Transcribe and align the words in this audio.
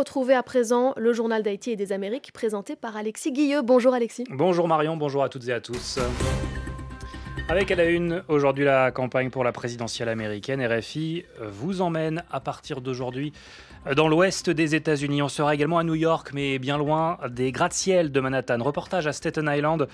retrouver 0.00 0.32
à 0.34 0.42
présent 0.42 0.94
le 0.96 1.12
journal 1.12 1.42
d'Haïti 1.42 1.72
et 1.72 1.76
des 1.76 1.92
Amériques 1.92 2.32
présenté 2.32 2.74
par 2.74 2.96
Alexis 2.96 3.32
Guilleux. 3.32 3.60
Bonjour 3.60 3.92
Alexis. 3.92 4.24
Bonjour 4.30 4.66
Marion, 4.66 4.96
bonjour 4.96 5.22
à 5.22 5.28
toutes 5.28 5.46
et 5.48 5.52
à 5.52 5.60
tous. 5.60 5.98
Avec 7.50 7.70
à 7.70 7.74
la 7.74 7.84
une, 7.84 8.22
aujourd'hui 8.28 8.64
la 8.64 8.92
campagne 8.92 9.28
pour 9.28 9.44
la 9.44 9.52
présidentielle 9.52 10.08
américaine, 10.08 10.64
RFI 10.64 11.26
vous 11.42 11.82
emmène 11.82 12.24
à 12.30 12.40
partir 12.40 12.80
d'aujourd'hui 12.80 13.34
dans 13.94 14.08
l'ouest 14.08 14.48
des 14.48 14.74
États-Unis. 14.74 15.20
On 15.20 15.28
sera 15.28 15.54
également 15.54 15.76
à 15.76 15.84
New 15.84 15.94
York, 15.96 16.30
mais 16.32 16.58
bien 16.58 16.78
loin 16.78 17.18
des 17.28 17.52
gratte-ciel 17.52 18.10
de 18.10 18.20
Manhattan. 18.20 18.62
Reportage 18.62 19.06
à 19.06 19.12
Staten 19.12 19.50
Island 19.52 19.86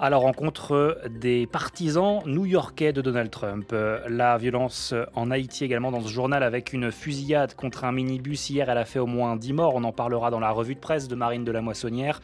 à 0.00 0.08
la 0.08 0.16
rencontre 0.16 0.98
des 1.10 1.46
partisans 1.46 2.20
new-yorkais 2.24 2.94
de 2.94 3.02
Donald 3.02 3.30
Trump. 3.30 3.74
La 4.08 4.38
violence 4.38 4.94
en 5.14 5.30
Haïti 5.30 5.62
également 5.62 5.90
dans 5.92 6.00
ce 6.00 6.08
journal 6.08 6.42
avec 6.42 6.72
une 6.72 6.90
fusillade 6.90 7.54
contre 7.54 7.84
un 7.84 7.92
minibus 7.92 8.48
hier, 8.48 8.70
elle 8.70 8.78
a 8.78 8.86
fait 8.86 8.98
au 8.98 9.06
moins 9.06 9.36
10 9.36 9.52
morts. 9.52 9.74
On 9.74 9.84
en 9.84 9.92
parlera 9.92 10.30
dans 10.30 10.40
la 10.40 10.52
revue 10.52 10.74
de 10.74 10.80
presse 10.80 11.06
de 11.06 11.14
Marine 11.14 11.44
de 11.44 11.52
la 11.52 11.60
Moissonnière. 11.60 12.22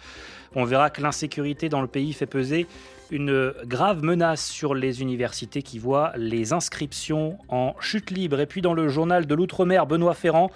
On 0.54 0.64
verra 0.64 0.88
que 0.88 1.02
l'insécurité 1.02 1.68
dans 1.68 1.82
le 1.82 1.86
pays 1.86 2.14
fait 2.14 2.24
peser 2.24 2.66
une 3.10 3.52
grave 3.66 4.02
menace 4.02 4.46
sur 4.46 4.74
les 4.74 5.02
universités 5.02 5.60
qui 5.60 5.78
voient 5.78 6.12
les 6.16 6.54
inscriptions 6.54 7.36
en 7.48 7.74
chute 7.78 8.10
libre. 8.10 8.40
Et 8.40 8.46
puis 8.46 8.62
dans 8.62 8.72
le 8.72 8.88
journal 8.88 9.26
de 9.26 9.34
l'Outre-mer, 9.34 9.86
Benoît 9.86 10.14
Ferrand, 10.14 10.50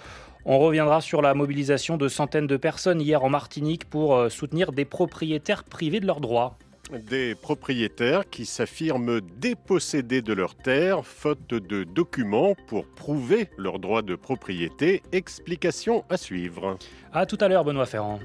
on 0.45 0.57
reviendra 0.57 1.01
sur 1.01 1.21
la 1.21 1.35
mobilisation 1.35 1.97
de 1.97 2.07
centaines 2.07 2.47
de 2.47 2.57
personnes 2.57 2.99
hier 2.99 3.23
en 3.23 3.29
Martinique 3.29 3.87
pour 3.87 4.15
euh, 4.15 4.29
soutenir 4.29 4.71
des 4.71 4.85
propriétaires 4.85 5.63
privés 5.63 5.99
de 5.99 6.07
leurs 6.07 6.19
droits. 6.19 6.57
Des 6.91 7.35
propriétaires 7.35 8.29
qui 8.29 8.45
s'affirment 8.45 9.21
dépossédés 9.21 10.21
de 10.21 10.33
leurs 10.33 10.55
terres 10.55 11.05
faute 11.05 11.47
de 11.47 11.83
documents 11.85 12.53
pour 12.67 12.85
prouver 12.85 13.47
leur 13.57 13.79
droit 13.79 14.01
de 14.01 14.15
propriété. 14.15 15.01
Explication 15.13 16.03
à 16.09 16.17
suivre. 16.17 16.77
A 17.13 17.25
tout 17.25 17.37
à 17.39 17.47
l'heure, 17.47 17.63
Benoît 17.63 17.85
Ferrand. 17.85 18.19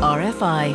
RFI, 0.00 0.74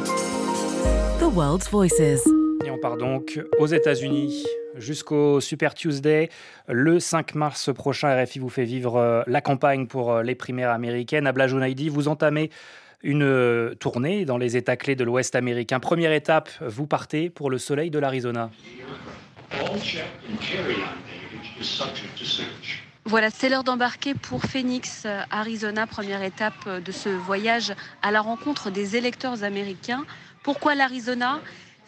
The 1.20 1.34
World's 1.34 1.70
Voices. 1.70 2.28
Et 2.66 2.72
on 2.72 2.78
part 2.78 2.98
donc 2.98 3.40
aux 3.60 3.68
États-Unis 3.68 4.46
jusqu'au 4.76 5.40
Super 5.40 5.74
Tuesday. 5.74 6.30
Le 6.68 7.00
5 7.00 7.36
mars 7.36 7.74
prochain, 7.74 8.22
RFI 8.22 8.40
vous 8.40 8.50
fait 8.50 8.66
vivre 8.66 8.98
euh, 8.98 9.24
la 9.28 9.42
campagne 9.42 9.88
pour 9.88 10.12
euh, 10.12 10.24
les 10.24 10.36
primaires 10.36 10.72
américaines. 10.72 11.28
Abla 11.28 11.48
Jounaidi, 11.48 11.90
vous 11.90 12.08
entamez 12.08 12.50
une 13.04 13.24
euh, 13.24 13.76
tournée 13.76 14.26
dans 14.26 14.38
les 14.38 14.58
États 14.58 14.78
clés 14.78 14.96
de 14.96 15.04
l'Ouest 15.04 15.36
américain. 15.36 15.80
Première 15.80 16.12
étape, 16.12 16.50
vous 16.62 16.88
partez 16.88 17.30
pour 17.30 17.50
le 17.50 17.58
soleil 17.58 17.90
de 17.90 18.00
l'Arizona. 18.00 18.50
Voilà, 23.06 23.30
c'est 23.30 23.50
l'heure 23.50 23.64
d'embarquer 23.64 24.16
pour 24.16 24.44
Phoenix, 24.44 25.06
Arizona, 25.30 25.86
première 25.86 26.24
étape 26.24 26.68
de 26.84 26.92
ce 26.92 27.10
voyage 27.10 27.74
à 28.02 28.12
la 28.12 28.22
rencontre 28.22 28.72
des 28.72 28.96
électeurs 28.96 29.44
américains. 29.44 30.06
Pourquoi 30.44 30.74
l'Arizona? 30.76 31.40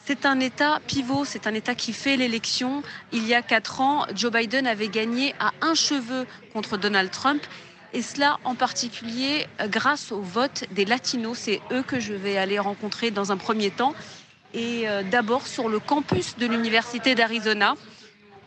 C'est 0.06 0.26
un 0.26 0.40
État 0.40 0.80
pivot, 0.88 1.26
c'est 1.26 1.48
un 1.48 1.54
État 1.54 1.76
qui 1.76 1.92
fait 1.92 2.16
l'élection. 2.16 2.82
Il 3.12 3.28
y 3.28 3.34
a 3.34 3.42
quatre 3.42 3.82
ans, 3.82 4.06
Joe 4.16 4.32
Biden 4.32 4.66
avait 4.66 4.88
gagné 4.88 5.36
à 5.40 5.52
un 5.62 5.74
cheveu 5.74 6.26
contre 6.54 6.78
Donald 6.78 7.12
Trump. 7.12 7.44
Et 7.94 8.02
cela 8.02 8.38
en 8.44 8.56
particulier 8.56 9.48
euh, 9.62 9.68
grâce 9.68 10.12
au 10.12 10.22
vote 10.22 10.66
des 10.72 10.86
Latinos. 10.86 11.38
C'est 11.38 11.62
eux 11.72 11.84
que 11.84 12.00
je 12.00 12.14
vais 12.14 12.38
aller 12.38 12.60
rencontrer 12.60 13.12
dans 13.12 13.32
un 13.32 13.38
premier 13.38 13.72
temps. 13.72 13.94
Et 14.54 14.88
euh, 14.88 15.04
d'abord 15.04 15.48
sur 15.48 15.70
le 15.70 15.80
campus 15.80 16.38
de 16.38 16.48
l'Université 16.48 17.16
d'Arizona, 17.16 17.76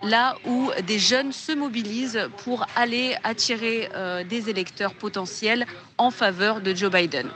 là 0.03 0.37
où 0.47 0.71
des 0.87 0.99
jeunes 0.99 1.33
se 1.33 1.53
mobilisent 1.53 2.29
pour 2.39 2.67
aller 2.77 3.17
attirer 3.23 3.89
euh, 3.95 4.25
des 4.25 4.49
électeurs 4.49 4.95
potentiels 4.95 5.67
en 5.99 6.11
faveur 6.11 6.61
de 6.61 6.75
Joe 6.75 6.91
Biden. 6.91 7.29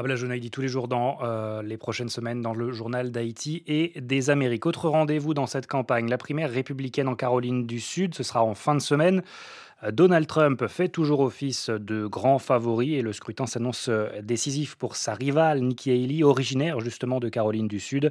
Abla 0.00 0.16
dit 0.38 0.50
tous 0.50 0.62
les 0.62 0.68
jours 0.68 0.88
dans 0.88 1.18
euh, 1.22 1.62
les 1.62 1.76
prochaines 1.76 2.08
semaines 2.08 2.40
dans 2.40 2.54
le 2.54 2.72
journal 2.72 3.10
d'Haïti 3.10 3.62
et 3.66 3.92
des 4.00 4.30
Amériques. 4.30 4.64
Autre 4.64 4.88
rendez-vous 4.88 5.34
dans 5.34 5.44
cette 5.44 5.66
campagne, 5.66 6.08
la 6.08 6.16
primaire 6.16 6.50
républicaine 6.50 7.06
en 7.06 7.14
Caroline 7.14 7.66
du 7.66 7.80
Sud, 7.80 8.14
ce 8.14 8.22
sera 8.22 8.42
en 8.42 8.54
fin 8.54 8.74
de 8.74 8.80
semaine. 8.80 9.22
Euh, 9.82 9.90
Donald 9.90 10.26
Trump 10.26 10.66
fait 10.68 10.88
toujours 10.88 11.20
office 11.20 11.68
de 11.68 12.06
grand 12.06 12.38
favori 12.38 12.94
et 12.94 13.02
le 13.02 13.12
scrutin 13.12 13.44
s'annonce 13.44 13.90
euh, 13.90 14.08
décisif 14.22 14.74
pour 14.76 14.96
sa 14.96 15.12
rivale 15.12 15.60
Nikki 15.60 15.90
Haley, 15.90 16.22
originaire 16.22 16.80
justement 16.80 17.20
de 17.20 17.28
Caroline 17.28 17.68
du 17.68 17.78
Sud. 17.78 18.10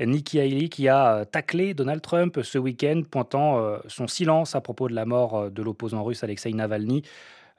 Nikki 0.00 0.40
Haley 0.40 0.70
qui 0.70 0.88
a 0.88 1.24
taclé 1.24 1.72
Donald 1.72 2.02
Trump 2.02 2.40
ce 2.42 2.58
week-end, 2.58 3.02
pointant 3.08 3.76
son 3.88 4.08
silence 4.08 4.56
à 4.56 4.62
propos 4.62 4.88
de 4.88 4.94
la 4.94 5.04
mort 5.04 5.50
de 5.50 5.62
l'opposant 5.62 6.02
russe 6.02 6.24
Alexei 6.24 6.50
Navalny. 6.54 7.04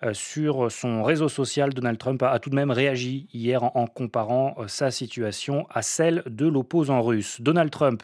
Euh, 0.04 0.14
sur 0.14 0.72
son 0.72 1.04
réseau 1.04 1.30
social, 1.30 1.74
Donald 1.74 1.98
Trump 1.98 2.22
a, 2.24 2.38
tout 2.40 2.50
de 2.50 2.56
même 2.56 2.72
réagi 2.72 3.28
hier 3.34 3.64
en, 3.64 3.88
comparant 3.88 4.56
euh, 4.58 4.68
sa 4.68 4.92
situation 4.92 5.66
à 5.70 5.82
celle 5.82 6.24
de 6.26 6.46
l'opposant 6.46 7.02
russe. 7.02 7.40
Donald 7.40 7.72
Trump 7.72 8.04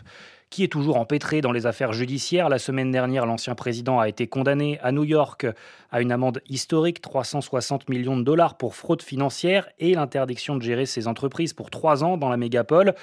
qui 0.49 0.63
est 0.63 0.67
toujours 0.67 0.97
empêtré 0.97 1.41
dans 1.41 1.51
les 1.51 1.67
affaires 1.67 1.93
judiciaires. 1.93 2.49
La 2.49 2.57
semaine 2.57 2.91
dernière, 2.91 3.27
l'ancien 3.27 3.53
président 3.53 3.99
a 3.99 4.09
été 4.09 4.25
condamné 4.25 4.79
à 4.81 4.91
New 4.91 5.03
York 5.03 5.45
à 5.91 6.01
une 6.01 6.11
amende 6.11 6.41
historique, 6.49 7.01
360 7.01 7.87
millions 7.87 8.17
de 8.17 8.23
dollars 8.23 8.57
pour 8.57 8.73
fraude 8.73 9.03
financière 9.03 9.69
et 9.77 9.93
l'interdiction 9.93 10.55
de 10.55 10.63
gérer 10.63 10.87
ses 10.87 11.07
entreprises 11.07 11.53
pour 11.53 11.69
trois 11.69 12.03
ans 12.03 12.17
dans 12.17 12.29
la 12.29 12.37
mégapole. 12.37 12.95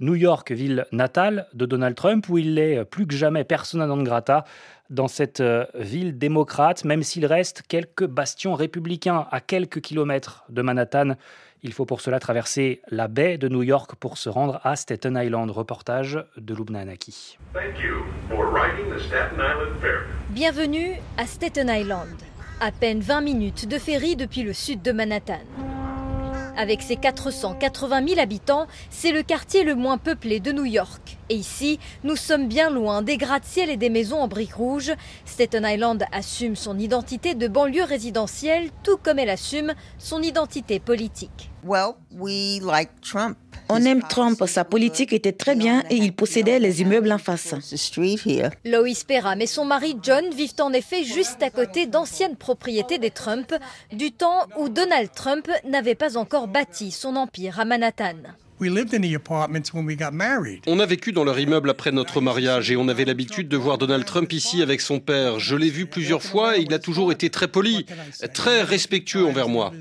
New 0.00 0.14
York, 0.14 0.52
ville 0.52 0.84
natale 0.92 1.46
de 1.54 1.64
Donald 1.64 1.94
Trump, 1.94 2.28
où 2.28 2.36
il 2.36 2.58
est 2.58 2.84
plus 2.84 3.06
que 3.06 3.14
jamais 3.14 3.44
persona 3.44 3.86
non 3.86 4.02
grata 4.02 4.44
dans 4.90 5.08
cette 5.08 5.40
euh, 5.40 5.64
ville 5.74 6.18
démocrate, 6.18 6.84
même 6.84 7.02
s'il 7.02 7.24
reste 7.24 7.62
quelques 7.66 8.06
bastions 8.06 8.54
républicains 8.54 9.26
à 9.30 9.40
quelques 9.40 9.80
kilomètres 9.80 10.44
de 10.48 10.62
Manhattan. 10.62 11.14
Il 11.62 11.72
faut 11.72 11.86
pour 11.86 12.00
cela 12.00 12.18
traverser 12.18 12.82
la 12.90 13.06
baie 13.06 13.38
de 13.38 13.48
New 13.48 13.62
York 13.62 13.94
pour 13.94 14.18
se 14.18 14.28
rendre 14.28 14.60
à 14.64 14.76
Staten 14.76 15.16
Island. 15.16 15.50
Reportage 15.50 16.24
de 16.36 16.54
Lubna 16.54 16.80
Anaki. 16.80 17.38
Bienvenue 20.30 20.94
à 21.18 21.26
Staten 21.26 21.68
Island. 21.68 22.08
À 22.60 22.72
peine 22.72 23.00
20 23.00 23.20
minutes 23.20 23.68
de 23.68 23.78
ferry 23.78 24.16
depuis 24.16 24.42
le 24.42 24.52
sud 24.52 24.82
de 24.82 24.92
Manhattan. 24.92 25.40
Avec 26.60 26.82
ses 26.82 26.96
480 26.96 28.06
000 28.06 28.20
habitants, 28.20 28.66
c'est 28.90 29.12
le 29.12 29.22
quartier 29.22 29.64
le 29.64 29.74
moins 29.74 29.96
peuplé 29.96 30.40
de 30.40 30.52
New 30.52 30.66
York. 30.66 31.16
Et 31.30 31.34
ici, 31.34 31.78
nous 32.04 32.16
sommes 32.16 32.48
bien 32.48 32.68
loin 32.68 33.00
des 33.00 33.16
gratte-ciel 33.16 33.70
et 33.70 33.78
des 33.78 33.88
maisons 33.88 34.18
en 34.18 34.28
briques 34.28 34.56
rouges. 34.56 34.92
Staten 35.24 35.64
Island 35.66 36.04
assume 36.12 36.56
son 36.56 36.78
identité 36.78 37.34
de 37.34 37.48
banlieue 37.48 37.84
résidentielle, 37.84 38.68
tout 38.82 38.98
comme 38.98 39.18
elle 39.18 39.30
assume 39.30 39.72
son 39.96 40.20
identité 40.20 40.80
politique. 40.80 41.50
On 43.68 43.84
aime 43.84 44.02
Trump, 44.02 44.42
sa 44.46 44.64
politique 44.64 45.12
était 45.12 45.32
très 45.32 45.54
bien 45.54 45.84
et 45.90 45.96
il 45.96 46.12
possédait 46.12 46.58
les 46.58 46.80
immeubles 46.80 47.12
en 47.12 47.18
face. 47.18 47.54
Lois 48.64 49.04
Perham 49.06 49.40
et 49.40 49.46
son 49.46 49.64
mari 49.64 49.96
John 50.02 50.24
vivent 50.30 50.60
en 50.60 50.72
effet 50.72 51.04
juste 51.04 51.42
à 51.42 51.50
côté 51.50 51.86
d'anciennes 51.86 52.36
propriétés 52.36 52.98
des 52.98 53.10
Trump, 53.10 53.54
du 53.92 54.10
temps 54.12 54.46
où 54.58 54.68
Donald 54.68 55.10
Trump 55.14 55.48
n'avait 55.68 55.94
pas 55.94 56.16
encore 56.16 56.48
bâti 56.48 56.90
son 56.90 57.16
empire 57.16 57.60
à 57.60 57.64
Manhattan. 57.64 58.16
On 60.66 60.80
a 60.80 60.86
vécu 60.86 61.12
dans 61.12 61.24
leur 61.24 61.38
immeuble 61.38 61.70
après 61.70 61.92
notre 61.92 62.20
mariage 62.20 62.70
et 62.70 62.76
on 62.76 62.88
avait 62.88 63.04
l'habitude 63.04 63.48
de 63.48 63.56
voir 63.56 63.78
Donald 63.78 64.04
Trump 64.04 64.32
ici 64.32 64.62
avec 64.62 64.80
son 64.80 65.00
père. 65.00 65.38
Je 65.38 65.56
l'ai 65.56 65.70
vu 65.70 65.86
plusieurs 65.86 66.22
fois 66.22 66.58
et 66.58 66.62
il 66.62 66.74
a 66.74 66.78
toujours 66.78 67.10
été 67.10 67.30
très 67.30 67.48
poli, 67.48 67.86
très 68.34 68.62
respectueux 68.62 69.24
envers 69.24 69.48
moi. 69.48 69.72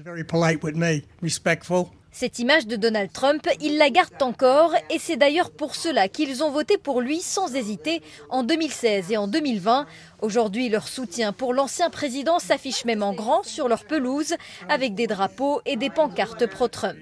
Cette 2.12 2.40
image 2.40 2.66
de 2.66 2.76
Donald 2.76 3.12
Trump, 3.14 3.48
ils 3.62 3.78
la 3.78 3.90
gardent 3.92 4.22
encore 4.22 4.74
et 4.90 4.98
c'est 4.98 5.16
d'ailleurs 5.16 5.52
pour 5.52 5.76
cela 5.76 6.08
qu'ils 6.08 6.44
ont 6.44 6.50
voté 6.50 6.78
pour 6.78 7.02
lui 7.02 7.20
sans 7.22 7.56
hésiter 7.56 8.02
en 8.30 8.44
2016 8.44 9.12
et 9.12 9.18
en 9.18 9.28
2020 9.28 9.86
Aujourd'hui, 10.22 10.68
leur 10.68 10.88
soutien 10.90 11.32
pour 11.32 11.54
l'ancien 11.54 11.90
président 11.90 12.40
s'affiche 12.40 12.84
même 12.84 13.04
en 13.04 13.14
grand 13.14 13.44
sur 13.44 13.70
leur 13.70 13.86
pelouse 13.86 14.36
avec 14.68 14.94
des 14.94 15.08
drapeaux 15.08 15.62
et 15.66 15.78
des 15.78 15.90
pancartes 15.90 16.46
pro-Trump. 16.46 17.00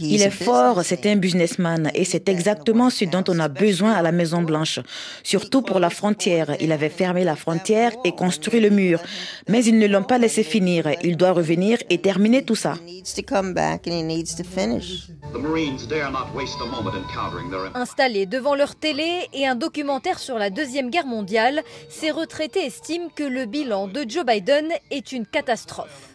Il 0.00 0.22
est 0.22 0.30
fort, 0.30 0.82
c'est 0.84 1.06
un 1.06 1.16
businessman 1.16 1.90
et 1.94 2.04
c'est 2.04 2.28
exactement 2.28 2.90
ce 2.90 3.04
dont 3.04 3.24
on 3.28 3.38
a 3.38 3.48
besoin 3.48 3.92
à 3.92 4.02
la 4.02 4.12
Maison 4.12 4.42
Blanche, 4.42 4.80
surtout 5.22 5.62
pour 5.62 5.78
la 5.78 5.90
frontière. 5.90 6.56
Il 6.60 6.72
avait 6.72 6.88
fermé 6.88 7.24
la 7.24 7.36
frontière 7.36 7.92
et 8.04 8.12
construit 8.12 8.60
le 8.60 8.70
mur, 8.70 9.00
mais 9.48 9.64
ils 9.64 9.78
ne 9.78 9.86
l'ont 9.86 10.02
pas 10.02 10.18
laissé 10.18 10.42
finir. 10.42 10.88
Il 11.02 11.16
doit 11.16 11.32
revenir 11.32 11.78
et 11.90 11.98
terminer 11.98 12.44
tout 12.44 12.54
ça. 12.54 12.74
Installés 17.74 18.26
devant 18.26 18.54
leur 18.54 18.74
télé 18.76 19.28
et 19.32 19.46
un 19.46 19.54
documentaire 19.54 20.18
sur 20.18 20.38
la 20.38 20.50
Deuxième 20.50 20.90
Guerre 20.90 21.06
mondiale, 21.06 21.62
ces 21.88 22.10
retraités 22.10 22.66
estiment 22.66 23.08
que 23.14 23.24
le 23.24 23.46
bilan 23.46 23.88
de 23.88 24.04
Joe 24.08 24.24
Biden 24.24 24.68
est 24.90 25.12
une 25.12 25.26
catastrophe. 25.26 26.10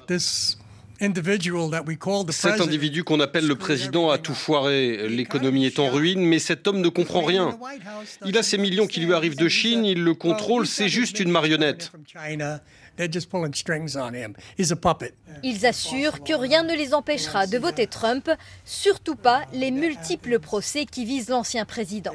Cet 0.99 2.61
individu 2.61 3.03
qu'on 3.03 3.19
appelle 3.19 3.47
le 3.47 3.55
président 3.55 4.09
a 4.09 4.17
tout 4.17 4.33
foiré. 4.33 5.07
L'économie 5.09 5.65
est 5.65 5.79
en 5.79 5.89
ruine, 5.89 6.25
mais 6.25 6.39
cet 6.39 6.67
homme 6.67 6.81
ne 6.81 6.89
comprend 6.89 7.21
rien. 7.21 7.57
Il 8.25 8.38
a 8.38 8.44
ces 8.44 8.57
millions 8.57 8.88
qui 8.88 8.99
lui 8.99 9.13
arrivent 9.13 9.38
de 9.38 9.47
Chine, 9.47 9.85
il 9.85 10.03
le 10.03 10.13
contrôle, 10.13 10.65
c'est 10.65 10.89
juste 10.89 11.19
une 11.19 11.29
marionnette. 11.29 11.91
Ils 15.44 15.65
assurent 15.65 16.23
que 16.23 16.33
rien 16.33 16.63
ne 16.63 16.73
les 16.73 16.94
empêchera 16.94 17.45
de 17.45 17.57
voter 17.57 17.88
Trump, 17.88 18.29
surtout 18.65 19.15
pas 19.15 19.44
les 19.53 19.71
multiples 19.71 20.39
procès 20.39 20.85
qui 20.85 21.05
visent 21.05 21.29
l'ancien 21.29 21.65
président. 21.65 22.13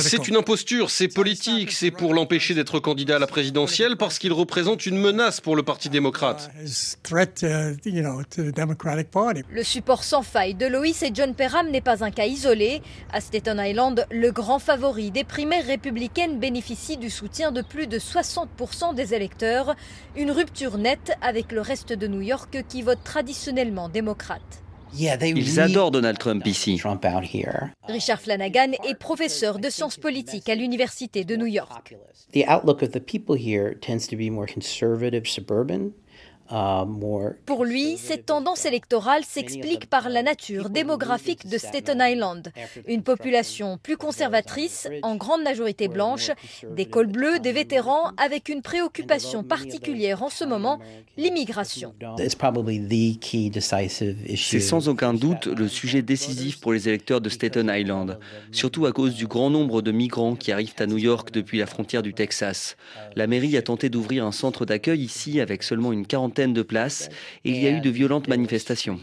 C'est 0.00 0.28
une 0.28 0.36
imposture, 0.36 0.90
c'est 0.90 1.08
politique, 1.08 1.72
c'est 1.72 1.90
pour 1.90 2.14
l'empêcher 2.14 2.54
d'être 2.54 2.78
candidat 2.80 3.16
à 3.16 3.18
la 3.18 3.26
présidentielle 3.26 3.96
parce 3.96 4.18
qu'il 4.18 4.32
représente 4.32 4.86
une 4.86 4.98
menace 4.98 5.40
pour 5.40 5.56
le 5.56 5.62
Parti 5.62 5.88
démocrate. 5.88 6.50
Le 9.50 9.62
support 9.62 10.04
sans 10.04 10.22
faille 10.22 10.54
de 10.54 10.66
Loïs 10.66 11.02
et 11.02 11.10
John 11.12 11.34
Perham 11.34 11.70
n'est 11.70 11.80
pas 11.80 12.04
un 12.04 12.10
cas 12.10 12.26
isolé. 12.26 12.82
À 13.12 13.20
Staten 13.20 13.60
Island, 13.62 14.06
le 14.10 14.30
grand 14.30 14.58
favori 14.58 15.10
des 15.10 15.24
primaires 15.24 15.66
républicaines 15.66 16.38
bénéficie 16.38 16.96
du 16.96 17.10
soutien 17.10 17.52
de 17.52 17.62
plus 17.62 17.86
de 17.86 17.98
60% 17.98 18.94
des 18.94 19.14
électeurs, 19.14 19.74
une 20.16 20.30
rupture 20.30 20.78
nette 20.78 21.12
avec 21.22 21.52
le 21.52 21.60
reste 21.60 21.92
de 21.92 22.06
New 22.06 22.22
York 22.22 22.64
qui 22.68 22.82
vote 22.82 23.02
traditionnellement 23.04 23.88
démocrate. 23.88 24.62
Ils 24.94 25.60
adorent 25.60 25.90
Donald 25.90 26.18
Trump 26.18 26.46
ici. 26.46 26.80
Richard 27.88 28.20
Flanagan 28.20 28.72
est 28.86 28.94
professeur 28.94 29.58
de 29.58 29.70
sciences 29.70 29.96
politiques 29.96 30.48
à 30.48 30.54
l'Université 30.54 31.24
de 31.24 31.36
New 31.36 31.46
York. 31.46 31.96
Pour 36.48 37.64
lui, 37.64 37.98
cette 37.98 38.26
tendance 38.26 38.64
électorale 38.64 39.22
s'explique 39.24 39.90
par 39.90 40.08
la 40.08 40.22
nature 40.22 40.70
démographique 40.70 41.46
de 41.46 41.58
Staten 41.58 41.98
Island, 42.00 42.52
une 42.86 43.02
population 43.02 43.78
plus 43.82 43.98
conservatrice, 43.98 44.88
en 45.02 45.16
grande 45.16 45.42
majorité 45.42 45.88
blanche, 45.88 46.30
des 46.74 46.86
cols 46.86 47.08
bleus, 47.08 47.38
des 47.38 47.52
vétérans, 47.52 48.12
avec 48.16 48.48
une 48.48 48.62
préoccupation 48.62 49.42
particulière 49.42 50.22
en 50.22 50.30
ce 50.30 50.44
moment, 50.44 50.78
l'immigration. 51.18 51.94
C'est 54.36 54.60
sans 54.60 54.88
aucun 54.88 55.12
doute 55.12 55.46
le 55.46 55.68
sujet 55.68 56.00
décisif 56.00 56.60
pour 56.60 56.72
les 56.72 56.88
électeurs 56.88 57.20
de 57.20 57.28
Staten 57.28 57.70
Island, 57.74 58.18
surtout 58.52 58.86
à 58.86 58.92
cause 58.92 59.14
du 59.14 59.26
grand 59.26 59.50
nombre 59.50 59.82
de 59.82 59.92
migrants 59.92 60.34
qui 60.34 60.50
arrivent 60.50 60.74
à 60.78 60.86
New 60.86 60.98
York 60.98 61.30
depuis 61.30 61.58
la 61.58 61.66
frontière 61.66 62.02
du 62.02 62.14
Texas. 62.14 62.76
La 63.16 63.26
mairie 63.26 63.56
a 63.58 63.62
tenté 63.62 63.90
d'ouvrir 63.90 64.24
un 64.24 64.32
centre 64.32 64.64
d'accueil 64.64 65.02
ici 65.02 65.40
avec 65.40 65.62
seulement 65.62 65.92
une 65.92 66.06
quarantaine 66.06 66.37
de 66.46 66.62
places 66.62 67.08
et 67.44 67.50
il 67.50 67.62
y 67.62 67.66
a 67.66 67.70
eu 67.70 67.80
de 67.80 67.90
violentes 67.90 68.28
manifestations. 68.28 69.00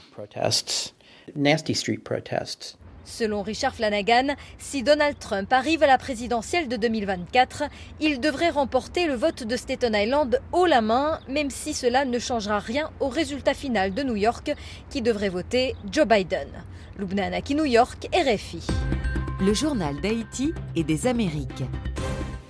Selon 3.05 3.43
Richard 3.43 3.75
Flanagan, 3.75 4.35
si 4.57 4.81
Donald 4.81 5.19
Trump 5.19 5.53
arrive 5.53 5.83
à 5.83 5.87
la 5.87 5.99
présidentielle 5.99 6.67
de 6.67 6.75
2024, 6.75 7.65
il 8.01 8.19
devrait 8.19 8.49
remporter 8.49 9.05
le 9.05 9.13
vote 9.13 9.43
de 9.43 9.55
Staten 9.55 9.93
Island 9.95 10.41
haut 10.51 10.65
la 10.65 10.81
main, 10.81 11.19
même 11.29 11.51
si 11.51 11.75
cela 11.75 12.03
ne 12.05 12.17
changera 12.17 12.59
rien 12.59 12.89
au 12.99 13.09
résultat 13.09 13.53
final 13.53 13.93
de 13.93 14.01
New 14.01 14.15
York, 14.15 14.51
qui 14.89 15.03
devrait 15.03 15.29
voter 15.29 15.75
Joe 15.91 16.07
Biden. 16.07 16.47
Lubnanaki, 16.97 17.53
New 17.53 17.65
York, 17.65 18.07
RFI. 18.11 18.63
Le 19.41 19.53
journal 19.53 19.99
d'Haïti 20.01 20.53
et 20.75 20.83
des 20.83 21.05
Amériques. 21.05 21.63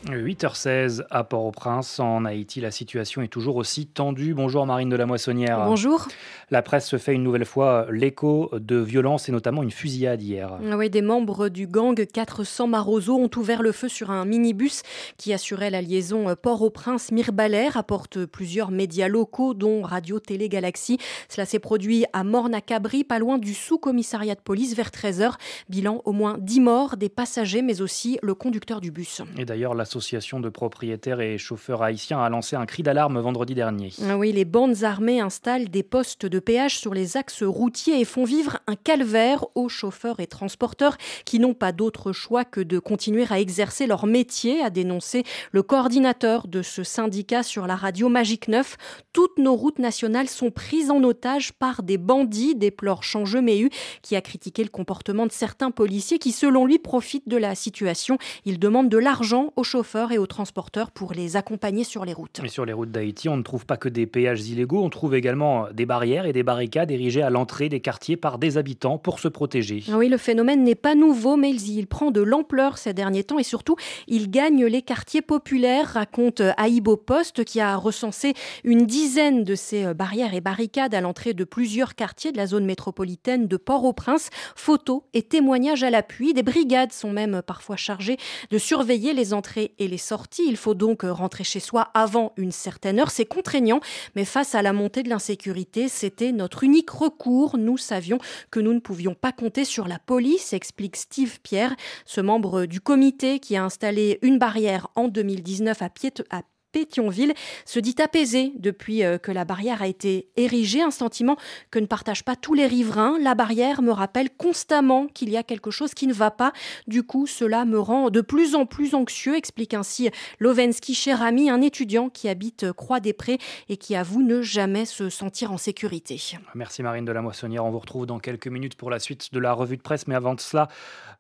8h16 0.09 1.03
à 1.09 1.23
Port-au-Prince, 1.23 1.99
en 1.99 2.25
Haïti, 2.25 2.61
la 2.61 2.69
situation 2.69 3.23
est 3.23 3.27
toujours 3.27 3.55
aussi 3.55 3.87
tendue. 3.87 4.35
Bonjour 4.35 4.65
Marine 4.67 4.89
de 4.89 4.95
la 4.95 5.07
Moissonnière. 5.07 5.65
Bonjour. 5.65 6.07
La 6.51 6.61
presse 6.61 6.87
se 6.87 6.97
fait 6.97 7.13
une 7.13 7.23
nouvelle 7.23 7.45
fois 7.45 7.87
l'écho 7.89 8.51
de 8.53 8.75
violences 8.75 9.29
et 9.29 9.31
notamment 9.31 9.63
une 9.63 9.71
fusillade 9.71 10.21
hier. 10.21 10.59
Oui, 10.61 10.91
des 10.91 11.01
membres 11.01 11.49
du 11.49 11.65
gang 11.65 11.95
400 11.95 12.67
Marozo 12.67 13.15
ont 13.15 13.31
ouvert 13.35 13.63
le 13.63 13.71
feu 13.71 13.87
sur 13.87 14.11
un 14.11 14.25
minibus 14.25 14.83
qui 15.17 15.33
assurait 15.33 15.71
la 15.71 15.81
liaison 15.81 16.35
Port-au-Prince-Mirbalais, 16.39 17.69
rapporte 17.69 18.25
plusieurs 18.25 18.69
médias 18.69 19.07
locaux 19.07 19.55
dont 19.55 19.81
Radio 19.81 20.19
Télé 20.19 20.49
Galaxy. 20.49 20.99
Cela 21.29 21.45
s'est 21.45 21.59
produit 21.59 22.05
à 22.13 22.23
Morne-à-Cabri, 22.23 23.03
pas 23.03 23.17
loin 23.17 23.39
du 23.39 23.55
sous-commissariat 23.55 24.35
de 24.35 24.41
police 24.41 24.75
vers 24.75 24.89
13h. 24.89 25.33
Bilan 25.69 26.03
au 26.05 26.11
moins 26.11 26.37
10 26.39 26.59
morts, 26.59 26.97
des 26.97 27.09
passagers 27.09 27.63
mais 27.63 27.81
aussi 27.81 28.19
le 28.21 28.35
conducteur 28.35 28.81
du 28.81 28.91
bus. 28.91 29.23
Et 29.39 29.45
d'ailleurs, 29.45 29.73
la 29.73 29.85
l'association 29.95 30.41
de 30.41 30.49
propriétaires 30.49 31.21
et 31.21 31.37
chauffeurs 31.37 31.81
haïtiens 31.81 32.21
a 32.21 32.27
lancé 32.27 32.57
un 32.57 32.65
cri 32.65 32.83
d'alarme 32.83 33.17
vendredi 33.17 33.55
dernier. 33.55 33.93
Ah 34.09 34.17
oui, 34.17 34.33
les 34.33 34.43
bandes 34.43 34.83
armées 34.83 35.21
installent 35.21 35.69
des 35.69 35.83
postes 35.83 36.25
de 36.25 36.39
péage 36.39 36.77
sur 36.77 36.93
les 36.93 37.15
axes 37.15 37.43
routiers 37.43 38.01
et 38.01 38.03
font 38.03 38.25
vivre 38.25 38.57
un 38.67 38.75
calvaire 38.75 39.45
aux 39.55 39.69
chauffeurs 39.69 40.19
et 40.19 40.27
transporteurs 40.27 40.97
qui 41.23 41.39
n'ont 41.39 41.53
pas 41.53 41.71
d'autre 41.71 42.11
choix 42.11 42.43
que 42.43 42.59
de 42.59 42.77
continuer 42.77 43.25
à 43.29 43.39
exercer 43.39 43.87
leur 43.87 44.05
métier, 44.05 44.61
a 44.61 44.69
dénoncé 44.69 45.23
le 45.53 45.63
coordinateur 45.63 46.49
de 46.49 46.61
ce 46.61 46.83
syndicat 46.83 47.41
sur 47.41 47.65
la 47.65 47.77
radio 47.77 48.09
Magique 48.09 48.49
9. 48.49 48.75
Toutes 49.13 49.37
nos 49.37 49.55
routes 49.55 49.79
nationales 49.79 50.27
sont 50.27 50.51
prises 50.51 50.91
en 50.91 51.01
otage 51.05 51.53
par 51.53 51.83
des 51.83 51.97
bandits, 51.97 52.55
déplore 52.55 53.03
Changeux 53.03 53.41
Méhu, 53.41 53.69
qui 54.01 54.17
a 54.17 54.21
critiqué 54.21 54.61
le 54.61 54.69
comportement 54.69 55.25
de 55.25 55.31
certains 55.31 55.71
policiers 55.71 56.19
qui, 56.19 56.33
selon 56.33 56.65
lui, 56.65 56.79
profitent 56.79 57.29
de 57.29 57.37
la 57.37 57.55
situation. 57.55 58.17
Il 58.43 58.59
demande 58.59 58.89
de 58.89 58.97
l'argent 58.97 59.53
aux 59.55 59.63
chauffeurs 59.63 59.84
et 60.11 60.17
aux 60.17 60.27
transporteurs 60.27 60.91
pour 60.91 61.13
les 61.13 61.37
accompagner 61.37 61.83
sur 61.83 62.05
les 62.05 62.13
routes. 62.13 62.41
Et 62.43 62.49
sur 62.49 62.65
les 62.65 62.73
routes 62.73 62.91
d'Haïti, 62.91 63.29
on 63.29 63.37
ne 63.37 63.43
trouve 63.43 63.65
pas 63.65 63.77
que 63.77 63.87
des 63.87 64.05
péages 64.07 64.47
illégaux, 64.47 64.83
on 64.83 64.89
trouve 64.89 65.15
également 65.15 65.67
des 65.71 65.85
barrières 65.85 66.25
et 66.25 66.33
des 66.33 66.43
barricades 66.43 66.91
érigées 66.91 67.21
à 67.21 67.29
l'entrée 67.29 67.69
des 67.69 67.79
quartiers 67.79 68.17
par 68.17 68.37
des 68.39 68.57
habitants 68.57 68.97
pour 68.97 69.19
se 69.19 69.27
protéger. 69.27 69.83
Oui, 69.93 70.09
le 70.09 70.17
phénomène 70.17 70.63
n'est 70.63 70.75
pas 70.75 70.95
nouveau, 70.95 71.37
mais 71.37 71.51
il, 71.51 71.87
prend 71.87 72.11
de 72.11 72.21
l'ampleur 72.21 72.77
ces 72.77 72.93
derniers 72.93 73.23
temps 73.23 73.39
et 73.39 73.43
surtout, 73.43 73.75
il 74.07 74.29
gagne 74.29 74.65
les 74.65 74.81
quartiers 74.81 75.21
populaires, 75.21 75.93
raconte 75.93 76.41
Aïbo 76.57 76.97
Post, 76.97 77.43
qui 77.45 77.61
a 77.61 77.75
recensé 77.75 78.33
une 78.63 78.85
dizaine 78.85 79.43
de 79.43 79.55
ces 79.55 79.93
barrières 79.93 80.33
et 80.33 80.41
barricades 80.41 80.95
à 80.95 81.01
l'entrée 81.01 81.33
de 81.33 81.43
plusieurs 81.43 81.95
quartiers 81.95 82.31
de 82.31 82.37
la 82.37 82.47
zone 82.47 82.65
métropolitaine 82.65 83.47
de 83.47 83.57
Port-au-Prince. 83.57 84.29
Photos 84.55 85.01
et 85.13 85.21
témoignages 85.21 85.83
à 85.83 85.89
l'appui. 85.89 86.33
Des 86.33 86.43
brigades 86.43 86.91
sont 86.91 87.11
même 87.11 87.41
parfois 87.45 87.75
chargées 87.75 88.17
de 88.49 88.57
surveiller 88.57 89.13
les 89.13 89.33
entrées 89.33 89.74
et 89.79 89.87
les 89.87 89.97
sorties. 89.97 90.45
Il 90.47 90.57
faut 90.57 90.73
donc 90.73 91.03
rentrer 91.03 91.43
chez 91.43 91.59
soi 91.59 91.89
avant 91.93 92.33
une 92.37 92.51
certaine 92.51 92.99
heure. 92.99 93.11
C'est 93.11 93.25
contraignant, 93.25 93.79
mais 94.15 94.25
face 94.25 94.55
à 94.55 94.61
la 94.61 94.73
montée 94.73 95.03
de 95.03 95.09
l'insécurité, 95.09 95.87
c'était 95.87 96.31
notre 96.31 96.63
unique 96.63 96.89
recours. 96.89 97.57
Nous 97.57 97.77
savions 97.77 98.19
que 98.51 98.59
nous 98.59 98.73
ne 98.73 98.79
pouvions 98.79 99.15
pas 99.15 99.31
compter 99.31 99.65
sur 99.65 99.87
la 99.87 99.99
police, 99.99 100.53
explique 100.53 100.95
Steve 100.95 101.39
Pierre, 101.41 101.75
ce 102.05 102.21
membre 102.21 102.65
du 102.65 102.81
comité 102.81 103.39
qui 103.39 103.55
a 103.55 103.63
installé 103.63 104.19
une 104.21 104.39
barrière 104.39 104.87
en 104.95 105.07
2019 105.07 105.81
à, 105.81 105.89
Pied 105.89 106.11
à 106.29 106.41
Pétionville 106.75 107.33
se 107.63 107.79
dit 107.79 107.95
apaisé 108.03 108.51
depuis 108.57 109.05
euh, 109.05 109.17
que 109.17 109.31
la 109.31 109.45
barrière 109.45 109.81
a 109.81 109.87
été 109.87 110.27
érigée, 110.35 110.81
un 110.81 110.91
sentiment 110.91 111.37
que 111.71 111.79
ne 111.79 111.85
partagent 111.85 112.25
pas 112.25 112.35
tous 112.35 112.53
les 112.53 112.67
riverains. 112.67 113.17
La 113.21 113.33
barrière 113.33 113.81
me 113.81 113.91
rappelle 113.91 114.29
constamment 114.29 115.07
qu'il 115.07 115.29
y 115.29 115.37
a 115.37 115.43
quelque 115.43 115.71
chose 115.71 115.93
qui 115.93 116.05
ne 116.05 116.13
va 116.13 116.31
pas. 116.31 116.51
Du 116.87 117.03
coup, 117.03 117.27
cela 117.27 117.63
me 117.63 117.79
rend 117.79 118.09
de 118.09 118.19
plus 118.19 118.55
en 118.55 118.65
plus 118.65 118.93
anxieux, 118.93 119.37
explique 119.37 119.73
ainsi 119.73 120.09
Lovensky 120.39 120.93
cher 120.95 121.21
ami, 121.21 121.49
un 121.49 121.61
étudiant 121.61 122.09
qui 122.09 122.27
habite 122.27 122.73
Croix-des-Prés 122.73 123.37
et 123.69 123.77
qui 123.77 123.95
avoue 123.95 124.21
ne 124.21 124.41
jamais 124.41 124.83
se 124.83 125.09
sentir 125.09 125.53
en 125.53 125.57
sécurité. 125.57 126.21
Merci 126.55 126.83
Marine 126.83 127.05
de 127.05 127.13
la 127.13 127.21
Moissonnière. 127.21 127.63
On 127.63 127.71
vous 127.71 127.79
retrouve 127.79 128.05
dans 128.05 128.19
quelques 128.19 128.47
minutes 128.47 128.75
pour 128.75 128.89
la 128.89 128.99
suite 128.99 129.33
de 129.33 129.39
la 129.39 129.53
revue 129.53 129.77
de 129.77 129.81
presse. 129.81 130.07
Mais 130.07 130.15
avant 130.15 130.37
cela, 130.37 130.67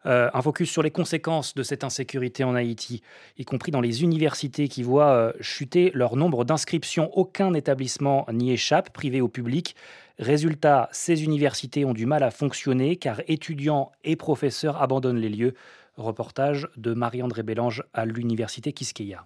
euh, 0.05 0.29
un 0.33 0.41
focus 0.41 0.69
sur 0.69 0.83
les 0.83 0.91
conséquences 0.91 1.55
de 1.55 1.63
cette 1.63 1.83
insécurité 1.83 2.43
en 2.43 2.55
Haïti, 2.55 3.01
y 3.37 3.45
compris 3.45 3.71
dans 3.71 3.81
les 3.81 4.03
universités 4.03 4.67
qui 4.67 4.83
voient 4.83 5.13
euh, 5.13 5.33
chuter 5.45 5.91
leur 5.93 6.17
nombre 6.17 6.43
d'inscriptions. 6.43 7.15
Aucun 7.17 7.53
établissement 7.53 8.25
n'y 8.33 8.51
échappe, 8.51 8.91
privé 8.91 9.21
ou 9.21 9.29
public. 9.29 9.75
Résultat, 10.19 10.89
ces 10.91 11.23
universités 11.23 11.85
ont 11.85 11.93
du 11.93 12.05
mal 12.05 12.23
à 12.23 12.31
fonctionner 12.31 12.97
car 12.97 13.21
étudiants 13.27 13.91
et 14.03 14.15
professeurs 14.15 14.81
abandonnent 14.81 15.19
les 15.19 15.29
lieux. 15.29 15.53
Reportage 15.95 16.67
de 16.75 16.93
Marie-André 16.93 17.43
Bélange 17.43 17.83
à 17.93 18.05
l'université 18.05 18.73
Kiskeya. 18.73 19.25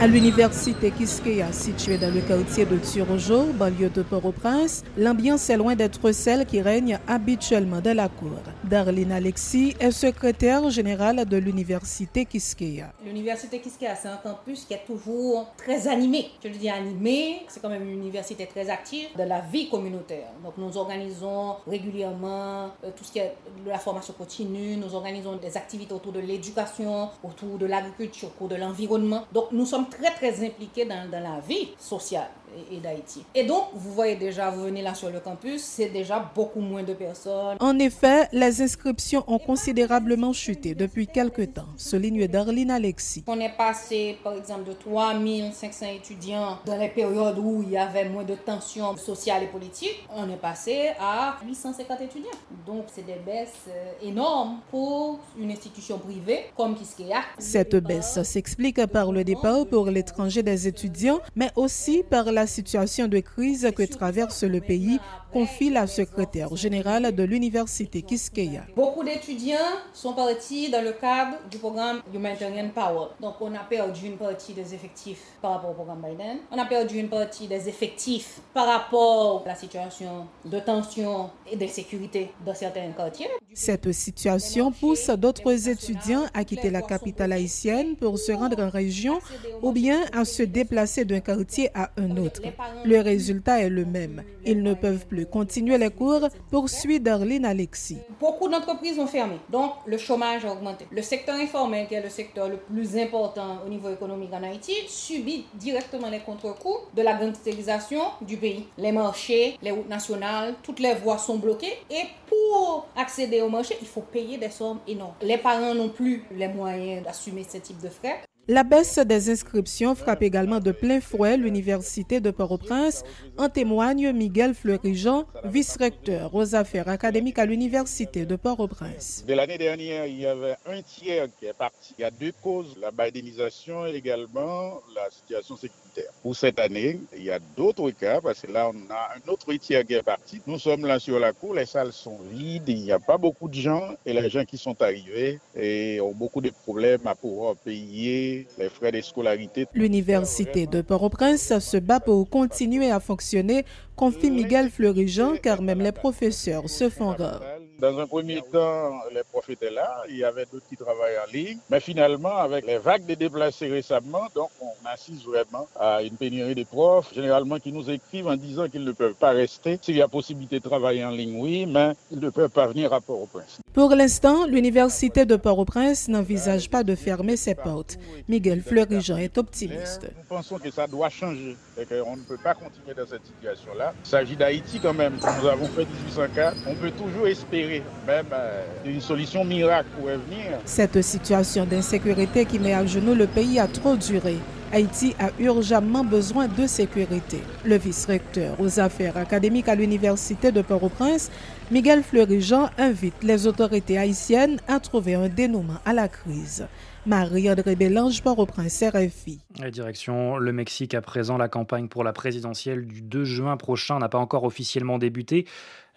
À 0.00 0.06
l'université 0.06 0.92
Kiskeya, 0.92 1.50
située 1.50 1.98
dans 1.98 2.14
le 2.14 2.20
quartier 2.20 2.64
de 2.64 2.76
Turojo, 2.76 3.46
banlieue 3.54 3.90
de 3.90 4.02
Port-au-Prince, 4.02 4.84
l'ambiance 4.96 5.50
est 5.50 5.56
loin 5.56 5.74
d'être 5.74 6.12
celle 6.12 6.46
qui 6.46 6.60
règne 6.60 7.00
habituellement 7.08 7.80
dans 7.80 7.96
la 7.96 8.08
cour. 8.08 8.38
Darlene 8.62 9.10
Alexis 9.10 9.74
est 9.80 9.90
secrétaire 9.90 10.70
générale 10.70 11.24
de 11.24 11.36
l'université 11.36 12.26
Kiskeya. 12.26 12.92
L'université 13.04 13.58
Kiskeya, 13.58 13.96
c'est 13.96 14.06
un 14.06 14.18
campus 14.18 14.66
qui 14.66 14.74
est 14.74 14.84
toujours 14.86 15.52
très 15.56 15.88
animé. 15.88 16.30
Je 16.44 16.48
dis 16.50 16.70
animé, 16.70 17.40
c'est 17.48 17.60
quand 17.60 17.68
même 17.68 17.82
une 17.82 17.98
université 17.98 18.46
très 18.46 18.70
active 18.70 19.08
de 19.18 19.24
la 19.24 19.40
vie 19.40 19.68
communautaire. 19.68 20.28
Donc 20.44 20.52
nous 20.58 20.76
organisons 20.76 21.56
régulièrement 21.66 22.66
euh, 22.84 22.90
tout 22.96 23.02
ce 23.02 23.10
qui 23.10 23.18
est 23.18 23.34
de 23.64 23.68
la 23.68 23.80
formation 23.80 24.14
continue, 24.16 24.76
nous 24.76 24.94
organisons 24.94 25.34
des 25.38 25.56
activités 25.56 25.92
autour 25.92 26.12
de 26.12 26.20
l'éducation, 26.20 27.08
autour 27.24 27.58
de 27.58 27.66
l'agriculture, 27.66 28.28
autour 28.36 28.46
de 28.46 28.54
l'environnement. 28.54 29.24
Donc 29.32 29.46
nous 29.50 29.66
sommes 29.66 29.87
très 29.90 30.10
très 30.12 30.44
impliqués 30.46 30.84
dans, 30.84 31.08
dans 31.10 31.20
la 31.20 31.40
vie 31.40 31.70
sociale 31.78 32.30
et, 32.70 32.78
d'Haïti. 32.78 33.24
Et 33.34 33.44
donc, 33.44 33.64
vous 33.74 33.92
voyez 33.92 34.16
déjà, 34.16 34.50
vous 34.50 34.64
venez 34.64 34.82
là 34.82 34.94
sur 34.94 35.10
le 35.10 35.20
campus, 35.20 35.62
c'est 35.62 35.88
déjà 35.88 36.30
beaucoup 36.34 36.60
moins 36.60 36.82
de 36.82 36.94
personnes. 36.94 37.56
En 37.60 37.78
effet, 37.78 38.28
les 38.32 38.62
inscriptions 38.62 39.24
ont 39.26 39.38
considérablement 39.38 40.32
chuté 40.32 40.74
depuis 40.74 41.06
quelques 41.06 41.54
temps, 41.54 41.68
souligne 41.76 42.26
Darlene 42.26 42.70
Alexis. 42.70 43.24
On 43.26 43.40
est 43.40 43.56
passé, 43.56 44.18
par 44.22 44.34
exemple, 44.34 44.64
de 44.68 44.72
3500 44.72 45.86
étudiants 45.96 46.58
dans 46.64 46.76
les 46.76 46.88
périodes 46.88 47.38
où 47.38 47.62
il 47.62 47.70
y 47.70 47.78
avait 47.78 48.08
moins 48.08 48.24
de 48.24 48.34
tensions 48.34 48.96
sociales 48.96 49.44
et 49.44 49.46
politiques. 49.46 50.06
On 50.14 50.30
est 50.30 50.36
passé 50.36 50.90
à 51.00 51.38
850 51.46 52.00
étudiants. 52.02 52.30
Donc, 52.66 52.84
c'est 52.92 53.06
des 53.06 53.20
baisses 53.24 53.66
euh, 53.68 53.92
énormes 54.08 54.60
pour 54.70 55.20
une 55.38 55.50
institution 55.50 55.98
privée 55.98 56.46
comme 56.56 56.74
Kiskeya. 56.74 57.20
Cette 57.38 57.76
baisse 57.76 58.22
s'explique 58.22 58.84
par 58.86 59.12
le 59.12 59.24
départ 59.24 59.66
pour 59.66 59.86
l'étranger 59.86 60.42
des 60.42 60.66
étudiants, 60.68 61.20
mais 61.34 61.50
aussi 61.56 62.02
par 62.08 62.30
la 62.32 62.37
situation 62.46 63.08
de 63.08 63.20
crise 63.20 63.70
que 63.76 63.82
traverse 63.82 64.44
le 64.44 64.60
pays, 64.60 65.00
confie 65.32 65.70
la 65.70 65.86
secrétaire 65.86 66.54
générale 66.56 67.14
de 67.14 67.22
l'université 67.22 68.02
Kiskeya. 68.02 68.62
Beaucoup 68.74 69.04
d'étudiants 69.04 69.56
sont 69.92 70.14
partis 70.14 70.70
dans 70.70 70.82
le 70.82 70.92
cadre 70.92 71.36
du 71.50 71.58
programme 71.58 72.00
Humanitarian 72.14 72.68
Power. 72.74 73.08
Donc 73.20 73.34
on 73.40 73.54
a 73.54 73.60
perdu 73.60 74.06
une 74.06 74.16
partie 74.16 74.54
des 74.54 74.74
effectifs 74.74 75.22
par 75.42 75.52
rapport 75.52 75.70
au 75.70 75.74
programme 75.74 76.02
Biden. 76.02 76.38
On 76.50 76.58
a 76.58 76.64
perdu 76.64 76.98
une 76.98 77.08
partie 77.08 77.46
des 77.46 77.68
effectifs 77.68 78.40
par 78.54 78.66
rapport 78.66 79.42
à 79.44 79.48
la 79.48 79.54
situation 79.54 80.26
de 80.44 80.58
tension 80.60 81.30
et 81.50 81.56
d'insécurité 81.56 82.30
dans 82.44 82.54
certains 82.54 82.90
quartiers. 82.92 83.28
Cette 83.54 83.92
situation 83.92 84.70
pousse 84.70 85.08
d'autres 85.10 85.68
étudiants 85.68 86.24
à 86.32 86.44
quitter 86.44 86.70
la 86.70 86.82
capitale 86.82 87.32
haïtienne 87.32 87.96
pour 87.96 88.18
se 88.18 88.32
rendre 88.32 88.62
en 88.62 88.70
région 88.70 89.18
ou 89.62 89.72
bien 89.72 90.00
à 90.12 90.24
se 90.24 90.42
déplacer 90.42 91.04
d'un 91.04 91.20
quartier 91.20 91.70
à 91.74 91.90
un 91.96 92.16
autre. 92.16 92.40
Le 92.84 93.00
résultat 93.00 93.60
est 93.60 93.68
le 93.68 93.84
même. 93.84 94.22
Ils 94.44 94.62
ne 94.62 94.74
peuvent 94.74 95.06
plus 95.06 95.17
continuer 95.24 95.78
les 95.78 95.90
cours, 95.90 96.28
poursuit 96.50 97.00
Darlene 97.00 97.44
Alexis. 97.44 97.98
Beaucoup 98.20 98.48
d'entreprises 98.48 98.98
ont 98.98 99.06
fermé, 99.06 99.36
donc 99.50 99.72
le 99.86 99.98
chômage 99.98 100.44
a 100.44 100.52
augmenté. 100.52 100.86
Le 100.90 101.02
secteur 101.02 101.36
informel, 101.36 101.86
qui 101.86 101.94
est 101.94 102.02
le 102.02 102.08
secteur 102.08 102.48
le 102.48 102.56
plus 102.56 102.96
important 102.96 103.58
au 103.66 103.68
niveau 103.68 103.90
économique 103.90 104.32
en 104.32 104.42
Haïti, 104.42 104.72
subit 104.88 105.46
directement 105.54 106.10
les 106.10 106.20
contre-coups 106.20 106.80
de 106.94 107.02
la 107.02 107.14
gangsterisation 107.14 108.02
du 108.22 108.36
pays. 108.36 108.66
Les 108.76 108.92
marchés, 108.92 109.56
les 109.62 109.70
routes 109.70 109.88
nationales, 109.88 110.54
toutes 110.62 110.80
les 110.80 110.94
voies 110.94 111.18
sont 111.18 111.36
bloquées 111.36 111.78
et 111.90 112.04
pour 112.26 112.86
accéder 112.96 113.40
au 113.40 113.48
marché, 113.48 113.76
il 113.80 113.86
faut 113.86 114.02
payer 114.02 114.38
des 114.38 114.50
sommes 114.50 114.80
énormes. 114.86 115.14
Les 115.22 115.38
parents 115.38 115.74
n'ont 115.74 115.88
plus 115.88 116.24
les 116.30 116.48
moyens 116.48 117.04
d'assumer 117.04 117.44
ce 117.48 117.58
type 117.58 117.80
de 117.80 117.88
frais. 117.88 118.20
La 118.50 118.64
baisse 118.64 118.98
des 118.98 119.28
inscriptions 119.28 119.94
frappe 119.94 120.22
également 120.22 120.58
de 120.58 120.72
plein 120.72 121.02
fouet 121.02 121.36
l'Université 121.36 122.18
de 122.18 122.30
Port-au-Prince, 122.30 123.04
en 123.36 123.50
témoigne 123.50 124.10
Miguel 124.14 124.54
Fleury-Jean, 124.54 125.26
vice-recteur 125.44 126.34
aux 126.34 126.54
affaires 126.54 126.88
académiques 126.88 127.38
à 127.38 127.44
l'Université 127.44 128.24
de 128.24 128.36
Port-au-Prince. 128.36 129.22
De 129.28 129.34
l'année 129.34 129.58
dernière, 129.58 130.06
il 130.06 130.20
y 130.20 130.24
avait 130.24 130.56
un 130.64 130.80
tiers 130.80 131.26
qui 131.38 131.44
est 131.44 131.52
parti. 131.52 131.92
Il 131.98 132.00
y 132.00 132.04
a 132.04 132.10
deux 132.10 132.32
causes, 132.42 132.74
la 132.80 132.90
bidénisation 132.90 133.86
et 133.86 133.94
également 133.94 134.80
la 134.94 135.10
situation 135.10 135.54
sécuritaire. 135.54 136.10
Pour 136.22 136.34
cette 136.34 136.58
année, 136.58 136.98
il 137.18 137.24
y 137.24 137.30
a 137.30 137.40
d'autres 137.54 137.90
cas, 137.90 138.22
parce 138.22 138.40
que 138.40 138.50
là, 138.50 138.70
on 138.70 138.90
a 138.90 139.10
un 139.14 139.30
autre 139.30 139.52
tiers 139.56 139.84
qui 139.84 139.92
est 139.92 140.02
parti. 140.02 140.40
Nous 140.46 140.58
sommes 140.58 140.86
là 140.86 140.98
sur 140.98 141.18
la 141.18 141.34
cour, 141.34 141.52
les 141.52 141.66
salles 141.66 141.92
sont 141.92 142.18
vides, 142.32 142.68
il 142.68 142.80
n'y 142.80 142.92
a 142.92 142.98
pas 142.98 143.18
beaucoup 143.18 143.48
de 143.48 143.54
gens, 143.54 143.90
et 144.06 144.14
les 144.14 144.30
gens 144.30 144.46
qui 144.46 144.56
sont 144.56 144.80
arrivés 144.80 145.38
et 145.54 146.00
ont 146.00 146.14
beaucoup 146.14 146.40
de 146.40 146.48
problèmes 146.48 147.06
à 147.06 147.14
pouvoir 147.14 147.54
payer 147.56 148.37
les 148.58 148.68
frais 148.68 148.92
de 148.92 149.00
scolarité. 149.00 149.66
L'université 149.74 150.66
de 150.66 150.82
Port-au-Prince 150.82 151.58
se 151.58 151.76
bat 151.76 152.00
pour 152.00 152.28
continuer 152.28 152.90
à 152.90 153.00
fonctionner, 153.00 153.64
confie 153.96 154.30
Miguel 154.30 154.70
Fleury-Jean, 154.70 155.36
car 155.42 155.62
même 155.62 155.80
les 155.80 155.92
professeurs 155.92 156.68
se 156.68 156.88
font 156.88 157.10
rares. 157.10 157.42
Dans 157.80 157.96
un 157.96 158.08
premier 158.08 158.42
temps, 158.52 158.90
les 159.14 159.22
profs 159.30 159.50
étaient 159.50 159.70
là, 159.70 160.02
il 160.08 160.16
y 160.16 160.24
avait 160.24 160.46
d'autres 160.46 160.66
qui 160.68 160.76
travaillaient 160.76 161.20
en 161.24 161.32
ligne, 161.32 161.58
mais 161.70 161.78
finalement, 161.78 162.36
avec 162.36 162.66
les 162.66 162.78
vagues 162.78 163.06
de 163.06 163.14
déplacés 163.14 163.68
récemment, 163.68 164.26
donc 164.34 164.50
on 164.60 164.72
assiste 164.84 165.24
vraiment 165.24 165.68
à 165.78 166.02
une 166.02 166.16
pénurie 166.16 166.56
de 166.56 166.64
profs, 166.64 167.14
généralement 167.14 167.58
qui 167.60 167.72
nous 167.72 167.88
écrivent 167.88 168.26
en 168.26 168.36
disant 168.36 168.68
qu'ils 168.68 168.82
ne 168.82 168.90
peuvent 168.90 169.14
pas 169.14 169.30
rester. 169.30 169.78
S'il 169.80 169.94
y 169.94 170.02
a 170.02 170.08
possibilité 170.08 170.58
de 170.58 170.64
travailler 170.64 171.04
en 171.04 171.10
ligne, 171.10 171.40
oui, 171.40 171.66
mais 171.66 171.92
ils 172.10 172.18
ne 172.18 172.30
peuvent 172.30 172.50
pas 172.50 172.66
venir 172.66 172.92
à 172.92 173.00
Port-au-Prince. 173.00 173.60
Pour 173.74 173.94
l'instant, 173.94 174.46
l'université 174.46 175.26
de 175.26 175.36
Port-au-Prince 175.36 176.08
n'envisage 176.08 176.70
pas 176.70 176.82
de 176.82 176.94
fermer 176.94 177.36
ses 177.36 177.54
portes. 177.54 177.98
Miguel 178.28 178.62
Fleury-Jean 178.62 179.18
est 179.18 179.36
optimiste. 179.38 180.04
Nous 180.04 180.24
pensons 180.36 180.58
que 180.58 180.70
ça 180.70 180.86
doit 180.86 181.10
changer 181.10 181.56
et 181.78 181.84
qu'on 181.84 182.16
ne 182.16 182.22
peut 182.22 182.38
pas 182.42 182.54
continuer 182.54 182.94
dans 182.96 183.06
cette 183.06 183.24
situation-là. 183.26 183.92
Il 184.04 184.08
s'agit 184.08 184.36
d'Haïti 184.36 184.80
quand 184.80 184.94
même. 184.94 185.14
Nous 185.16 185.48
avons 185.48 185.66
fait 185.66 185.86
1804. 186.06 186.56
On 186.66 186.74
peut 186.74 186.90
toujours 186.92 187.26
espérer 187.28 187.82
même 188.06 188.26
euh, 188.32 188.64
une 188.86 189.00
solution 189.00 189.44
miracle 189.44 189.88
pourrait 189.98 190.16
venir. 190.16 190.58
Cette 190.64 191.00
situation 191.02 191.64
d'insécurité 191.64 192.46
qui 192.46 192.58
met 192.58 192.74
à 192.74 192.84
genoux 192.86 193.14
le 193.14 193.26
pays 193.26 193.60
a 193.60 193.68
trop 193.68 193.96
duré. 193.96 194.36
Haïti 194.70 195.14
a 195.18 195.30
urgemment 195.38 196.04
besoin 196.04 196.46
de 196.46 196.66
sécurité. 196.66 197.40
Le 197.64 197.78
vice-recteur 197.78 198.60
aux 198.60 198.80
affaires 198.80 199.16
académiques 199.16 199.68
à 199.68 199.74
l'Université 199.74 200.52
de 200.52 200.60
Port-au-Prince, 200.60 201.30
Miguel 201.70 202.02
Fleury-Jean, 202.02 202.70
invite 202.78 203.22
les 203.22 203.46
autorités 203.46 203.98
haïtiennes 203.98 204.58
à 204.68 204.80
trouver 204.80 205.16
un 205.16 205.28
dénouement 205.28 205.76
à 205.84 205.92
la 205.92 206.08
crise. 206.08 206.66
Marie-André 207.08 207.74
Bélange, 207.74 208.22
Port-au-Prince, 208.22 208.84
RFI. 208.84 209.40
La 209.58 209.70
direction 209.70 210.36
le 210.36 210.52
Mexique 210.52 210.92
à 210.92 211.00
présent, 211.00 211.38
la 211.38 211.48
campagne 211.48 211.88
pour 211.88 212.04
la 212.04 212.12
présidentielle 212.12 212.86
du 212.86 213.00
2 213.00 213.24
juin 213.24 213.56
prochain 213.56 213.98
n'a 213.98 214.10
pas 214.10 214.18
encore 214.18 214.44
officiellement 214.44 214.98
débuté. 214.98 215.46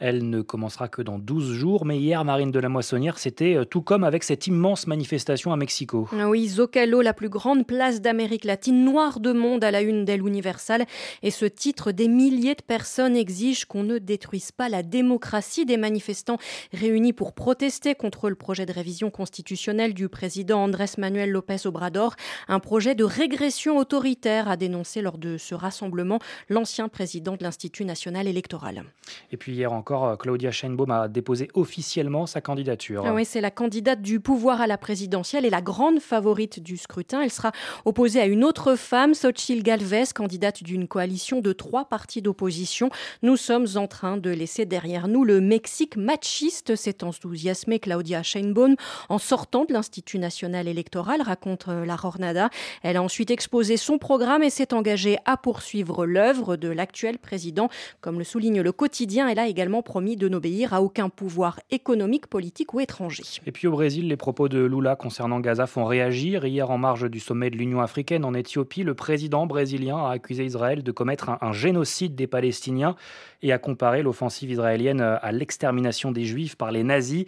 Elle 0.03 0.31
ne 0.31 0.41
commencera 0.41 0.87
que 0.87 1.03
dans 1.03 1.19
12 1.19 1.53
jours, 1.53 1.85
mais 1.85 1.99
hier, 1.99 2.25
Marine 2.25 2.49
de 2.49 2.59
la 2.59 2.69
Moissonnière, 2.69 3.19
c'était 3.19 3.55
euh, 3.55 3.65
tout 3.65 3.83
comme 3.83 4.03
avec 4.03 4.23
cette 4.23 4.47
immense 4.47 4.87
manifestation 4.87 5.53
à 5.53 5.57
Mexico. 5.57 6.09
Ah 6.17 6.27
oui, 6.27 6.47
Zocalo, 6.47 7.01
la 7.01 7.13
plus 7.13 7.29
grande 7.29 7.67
place 7.67 8.01
d'Amérique 8.01 8.45
latine, 8.45 8.83
noire 8.83 9.19
de 9.19 9.31
monde 9.31 9.63
à 9.63 9.69
la 9.69 9.81
une 9.81 10.03
d'El 10.03 10.25
Universal. 10.25 10.87
Et 11.21 11.29
ce 11.29 11.45
titre, 11.45 11.91
des 11.91 12.07
milliers 12.07 12.55
de 12.55 12.63
personnes 12.63 13.15
exigent 13.15 13.65
qu'on 13.67 13.83
ne 13.83 13.99
détruise 13.99 14.51
pas 14.51 14.69
la 14.69 14.81
démocratie 14.81 15.67
des 15.67 15.77
manifestants 15.77 16.39
réunis 16.73 17.13
pour 17.13 17.33
protester 17.33 17.93
contre 17.93 18.29
le 18.29 18.35
projet 18.35 18.65
de 18.65 18.73
révision 18.73 19.11
constitutionnelle 19.11 19.93
du 19.93 20.09
président 20.09 20.63
Andrés 20.63 20.87
Manuel 21.01 21.31
López 21.31 21.65
Obrador, 21.65 22.15
un 22.47 22.59
projet 22.59 22.95
de 22.95 23.03
régression 23.03 23.77
autoritaire, 23.77 24.47
a 24.47 24.55
dénoncé 24.55 25.01
lors 25.01 25.17
de 25.17 25.37
ce 25.37 25.55
rassemblement 25.55 26.19
l'ancien 26.47 26.87
président 26.89 27.35
de 27.35 27.43
l'Institut 27.43 27.85
national 27.85 28.27
électoral. 28.27 28.83
Et 29.31 29.37
puis 29.37 29.53
hier 29.53 29.73
encore, 29.73 30.05
euh, 30.05 30.15
Claudia 30.15 30.51
Sheinbaum 30.51 30.91
a 30.91 31.07
déposé 31.07 31.49
officiellement 31.55 32.27
sa 32.27 32.39
candidature. 32.39 33.03
Ah 33.05 33.13
oui, 33.13 33.25
c'est 33.25 33.41
la 33.41 33.51
candidate 33.51 34.01
du 34.01 34.19
pouvoir 34.19 34.61
à 34.61 34.67
la 34.67 34.77
présidentielle 34.77 35.43
et 35.43 35.49
la 35.49 35.61
grande 35.61 35.99
favorite 35.99 36.61
du 36.61 36.77
scrutin. 36.77 37.21
Elle 37.21 37.31
sera 37.31 37.51
opposée 37.85 38.21
à 38.21 38.27
une 38.27 38.43
autre 38.43 38.75
femme, 38.75 39.13
Xochitl 39.13 39.63
Galvez, 39.63 40.05
candidate 40.13 40.63
d'une 40.63 40.87
coalition 40.87 41.41
de 41.41 41.51
trois 41.51 41.85
partis 41.85 42.21
d'opposition. 42.21 42.89
Nous 43.23 43.37
sommes 43.37 43.67
en 43.75 43.87
train 43.87 44.17
de 44.17 44.29
laisser 44.29 44.65
derrière 44.65 45.07
nous 45.07 45.23
le 45.23 45.41
Mexique 45.41 45.97
machiste, 45.97 46.75
s'est 46.75 47.03
enthousiasmée 47.03 47.79
Claudia 47.79 48.21
Sheinbaum 48.21 48.75
en 49.09 49.17
sortant 49.17 49.65
de 49.65 49.73
l'Institut 49.73 50.19
national 50.19 50.67
électoral, 50.67 50.80
raconte 50.95 51.65
euh, 51.67 51.85
la 51.85 51.95
Jornada. 51.95 52.49
Elle 52.83 52.97
a 52.97 53.03
ensuite 53.03 53.31
exposé 53.31 53.77
son 53.77 53.97
programme 53.97 54.43
et 54.43 54.49
s'est 54.49 54.73
engagée 54.73 55.17
à 55.25 55.37
poursuivre 55.37 56.05
l'œuvre 56.05 56.55
de 56.55 56.69
l'actuel 56.69 57.17
président, 57.17 57.69
comme 58.01 58.17
le 58.17 58.23
souligne 58.23 58.61
le 58.61 58.71
quotidien. 58.71 59.27
Elle 59.27 59.39
a 59.39 59.47
également 59.47 59.81
promis 59.81 60.15
de 60.15 60.27
n'obéir 60.29 60.73
à 60.73 60.81
aucun 60.81 61.09
pouvoir 61.09 61.59
économique, 61.69 62.27
politique 62.27 62.73
ou 62.73 62.79
étranger. 62.79 63.23
Et 63.45 63.51
puis 63.51 63.67
au 63.67 63.71
Brésil, 63.71 64.07
les 64.07 64.17
propos 64.17 64.49
de 64.49 64.59
Lula 64.59 64.95
concernant 64.95 65.39
Gaza 65.39 65.67
font 65.67 65.85
réagir. 65.85 66.45
Hier, 66.45 66.69
en 66.69 66.77
marge 66.77 67.09
du 67.09 67.19
sommet 67.19 67.49
de 67.49 67.57
l'Union 67.57 67.81
africaine 67.81 68.25
en 68.25 68.33
Éthiopie, 68.33 68.83
le 68.83 68.93
président 68.93 69.45
brésilien 69.45 69.97
a 69.97 70.11
accusé 70.11 70.45
Israël 70.45 70.83
de 70.83 70.91
commettre 70.91 71.31
un 71.41 71.51
génocide 71.51 72.15
des 72.15 72.27
Palestiniens 72.27 72.95
et 73.41 73.51
a 73.51 73.57
comparé 73.57 74.03
l'offensive 74.03 74.51
israélienne 74.51 75.01
à 75.01 75.31
l'extermination 75.31 76.11
des 76.11 76.25
Juifs 76.25 76.55
par 76.55 76.71
les 76.71 76.83
nazis. 76.83 77.25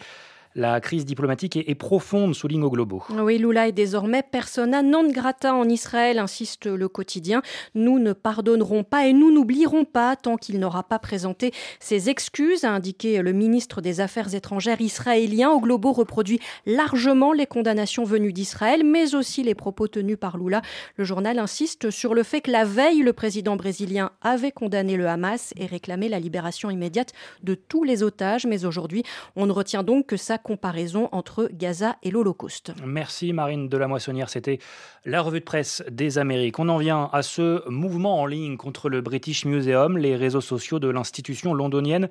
La 0.56 0.80
crise 0.82 1.04
diplomatique 1.04 1.58
est, 1.58 1.74
profonde, 1.74 2.36
souligne 2.36 2.62
au 2.62 2.70
Globo. 2.70 3.02
Oui, 3.10 3.40
Lula 3.40 3.70
est 3.70 3.72
désormais 3.72 4.22
persona 4.22 4.84
non 4.84 5.08
grata 5.10 5.56
en 5.56 5.68
Israël, 5.68 6.20
insiste 6.20 6.68
le 6.68 6.88
quotidien. 6.88 7.42
Nous 7.74 7.98
ne 7.98 8.14
pardonnerons 8.14 8.84
pas 8.84 9.08
et 9.08 9.14
nous 9.14 9.32
n'oublierons 9.32 9.84
pas 9.84 10.16
tant 10.16 10.38
qu'il 10.38 10.60
n'aura 10.60 10.84
pas 10.84 11.00
présenté 11.00 11.52
ses 11.80 12.12
excuses, 12.12 12.66
a 12.66 12.72
indiqué 12.72 13.24
le 13.24 13.34
ministre 13.34 13.82
des 13.82 14.00
Affaires 14.00 14.36
étrangères 14.36 14.80
israélien. 14.80 15.50
Au 15.50 15.60
Globo 15.60 15.92
reproduit 15.92 16.40
largement 16.68 17.34
les 17.34 17.48
condamnations 17.48 18.04
venues 18.04 18.34
d'Israël, 18.34 18.84
mais 18.84 19.16
aussi 19.16 19.42
les 19.42 19.56
propos 19.56 19.88
tenus 19.88 20.18
par 20.20 20.38
Lula. 20.38 20.62
Le 20.98 21.04
journal 21.04 21.40
insiste 21.40 21.90
sur 21.90 22.14
le 22.14 22.22
fait 22.22 22.42
que 22.42 22.52
la 22.52 22.64
veille, 22.64 23.02
le 23.02 23.14
président 23.14 23.56
brésilien 23.56 24.12
avait 24.22 24.52
condamné 24.52 24.98
le 24.98 25.08
Hamas 25.08 25.56
et 25.58 25.66
réclamé 25.66 26.10
la 26.10 26.20
libération 26.20 26.70
immédiate 26.70 27.14
de 27.42 27.56
tous 27.56 27.84
les 27.84 28.04
otages. 28.04 28.46
Mais 28.46 28.66
aujourd'hui, 28.66 29.02
on 29.36 29.48
ne 29.48 29.52
retient 29.52 29.82
donc 29.82 30.06
que 30.06 30.18
sa 30.18 30.38
comparaison 30.44 31.10
entre 31.12 31.50
Gaza 31.52 31.96
et 32.04 32.12
l'Holocauste. 32.12 32.74
Merci 32.86 33.34
Marine 33.34 33.70
de 33.70 33.78
la 33.78 33.88
Moissonnière, 33.88 34.30
c'était 34.30 34.60
la 35.06 35.22
revue 35.22 35.40
de 35.40 35.46
presse 35.46 35.84
des 35.90 36.20
Amériques. 36.20 36.60
On 36.60 36.70
en 36.70 36.78
vient 36.78 37.10
à 37.12 37.24
ce 37.24 37.68
mouvement 37.70 38.22
en 38.22 38.26
ligne 38.26 38.58
contre 38.58 38.90
le 38.90 39.02
British 39.02 39.46
Museum. 39.46 39.98
Les 39.98 40.16
réseaux 40.16 40.42
sociaux 40.42 40.80
de 40.80 40.90
l'institution 40.90 41.54
londonienne 41.54 42.10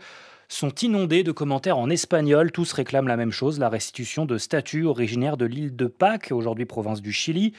sont 0.49 0.75
inondés 0.83 1.23
de 1.23 1.33
commentaires 1.33 1.79
en 1.79 1.89
espagnol. 1.89 2.53
Tous 2.53 2.73
réclament 2.73 3.09
la 3.09 3.17
même 3.17 3.31
chose, 3.31 3.59
la 3.59 3.69
restitution 3.69 4.27
de 4.27 4.37
statues 4.37 4.85
originaires 4.85 5.37
de 5.37 5.47
l'île 5.47 5.75
de 5.75 5.87
Pâques, 5.87 6.31
aujourd'hui 6.31 6.67
province 6.67 7.01
du 7.01 7.13
Chili. 7.13 7.55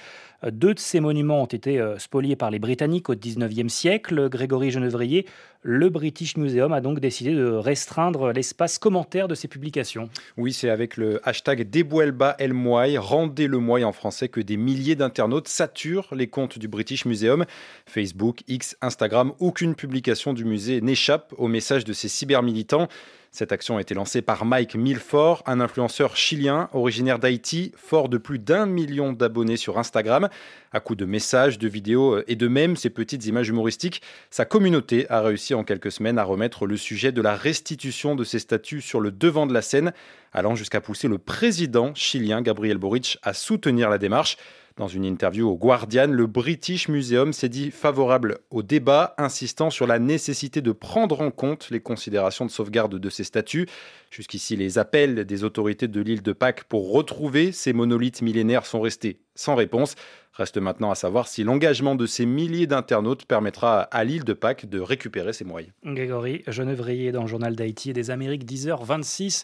Deux 0.52 0.74
de 0.74 0.80
ces 0.80 1.00
monuments 1.00 1.42
ont 1.42 1.48
été 1.48 1.80
euh, 1.80 1.98
spoliés 1.98 2.36
par 2.36 2.52
les 2.52 2.60
Britanniques 2.60 3.10
au 3.10 3.16
XIXe 3.16 3.74
siècle. 3.74 4.30
Grégory 4.30 4.72
Genevrier, 4.72 5.26
le 5.64 5.90
British 5.90 6.38
Museum 6.38 6.74
a 6.74 6.82
donc 6.82 7.00
décidé 7.00 7.34
de 7.34 7.46
restreindre 7.46 8.32
l'espace 8.32 8.78
commentaire 8.78 9.28
de 9.28 9.36
ses 9.36 9.48
publications. 9.48 10.10
Oui, 10.38 10.52
c'est 10.54 10.70
avec 10.70 10.98
le 10.98 11.22
hashtag 11.28 11.70
Debuelba 11.70 12.36
El 12.38 12.54
rendez 12.98 13.48
le 13.48 13.58
Mouai 13.58 13.84
en 13.84 13.94
français, 13.94 14.28
que 14.28 14.42
des 14.42 14.58
milliers 14.58 14.96
d'internautes 14.96 15.48
saturent 15.48 16.14
les 16.14 16.28
comptes 16.28 16.60
du 16.60 16.68
British 16.68 17.06
Museum. 17.06 17.46
Facebook, 17.86 18.44
X, 18.48 18.78
Instagram, 18.82 19.32
aucune 19.40 19.74
publication 19.76 20.34
du 20.34 20.44
musée 20.44 20.82
n'échappe 20.82 21.34
au 21.38 21.48
message 21.48 21.86
de 21.86 21.94
ces 21.94 22.10
cybermilitants. 22.10 22.90
Cette 23.36 23.52
action 23.52 23.78
a 23.78 23.82
été 23.82 23.96
lancée 23.96 24.22
par 24.22 24.46
Mike 24.46 24.76
Milford, 24.76 25.42
un 25.48 25.60
influenceur 25.60 26.16
chilien 26.16 26.70
originaire 26.72 27.18
d'Haïti, 27.18 27.72
fort 27.76 28.08
de 28.08 28.20
plus 28.20 28.38
d'un 28.38 28.68
million 28.68 29.12
d'abonnés 29.12 29.58
sur 29.58 29.80
Instagram. 29.80 30.30
À 30.72 30.80
coup 30.80 30.94
de 30.94 31.06
messages, 31.06 31.58
de 31.58 31.68
vidéos 31.68 32.22
et 32.28 32.36
de 32.36 32.48
même 32.48 32.76
ces 32.76 32.92
petites 32.92 33.26
images 33.26 33.50
humoristiques, 33.50 34.04
sa 34.30 34.46
communauté 34.46 35.10
a 35.10 35.20
réussi 35.22 35.56
en 35.56 35.64
quelques 35.64 35.92
semaines 35.92 36.20
à 36.20 36.24
remettre 36.24 36.68
le 36.68 36.78
sujet 36.78 37.12
de 37.12 37.24
la 37.24 37.36
restitution 37.36 38.16
de 38.16 38.24
ces 38.24 38.38
statues 38.38 38.82
sur 38.82 39.00
le 39.00 39.10
devant 39.10 39.48
de 39.48 39.54
la 39.56 39.64
scène, 39.64 39.94
allant 40.32 40.54
jusqu'à 40.54 40.80
pousser 40.80 41.08
le 41.08 41.18
président 41.18 41.96
chilien 41.96 42.44
Gabriel 42.44 42.78
Boric 42.78 43.18
à 43.24 43.34
soutenir 43.34 43.90
la 43.90 43.98
démarche. 43.98 44.38
Dans 44.76 44.88
une 44.88 45.06
interview 45.06 45.48
au 45.48 45.56
Guardian, 45.56 46.08
le 46.08 46.26
British 46.26 46.88
Museum 46.88 47.32
s'est 47.32 47.48
dit 47.48 47.70
favorable 47.70 48.40
au 48.50 48.64
débat, 48.64 49.14
insistant 49.20 49.70
sur 49.70 49.86
la 49.86 50.00
nécessité 50.00 50.62
de 50.62 50.72
prendre 50.72 51.22
en 51.22 51.30
compte 51.30 51.70
les 51.70 51.80
considérations 51.80 52.44
de 52.44 52.50
sauvegarde 52.50 52.98
de 52.98 53.10
ces 53.12 53.24
statues. 53.24 53.68
Jusqu'ici, 54.10 54.56
les 54.56 54.80
appels 54.80 55.26
des 55.26 55.44
autorités 55.44 55.88
de 55.88 56.02
l'île 56.02 56.24
de 56.24 56.34
Pâques 56.34 56.64
pour 56.64 56.92
retrouver 56.92 57.52
ces 57.52 57.72
monolithes 57.72 58.24
millénaires 58.24 58.66
sont 58.66 58.82
restés 58.82 59.20
sans 59.36 59.54
réponse. 59.54 59.94
Reste 60.34 60.58
maintenant 60.58 60.90
à 60.90 60.96
savoir 60.96 61.28
si 61.28 61.44
l'engagement 61.44 61.94
de 61.94 62.08
ces 62.08 62.26
milliers 62.26 62.66
d'internautes 62.66 63.26
permettra 63.26 63.82
à 63.82 64.04
l'île 64.04 64.24
de 64.24 64.34
Pâques 64.34 64.68
de 64.68 64.80
récupérer 64.80 65.34
ses 65.34 65.46
moyens. 65.46 65.72
Grégory 65.86 66.42
Genevrier 66.48 67.12
dans 67.12 67.22
le 67.22 67.28
journal 67.28 67.56
d'Haïti 67.56 67.92
et 67.92 67.94
des 67.94 68.10
Amériques, 68.10 68.46
10h26 68.46 69.44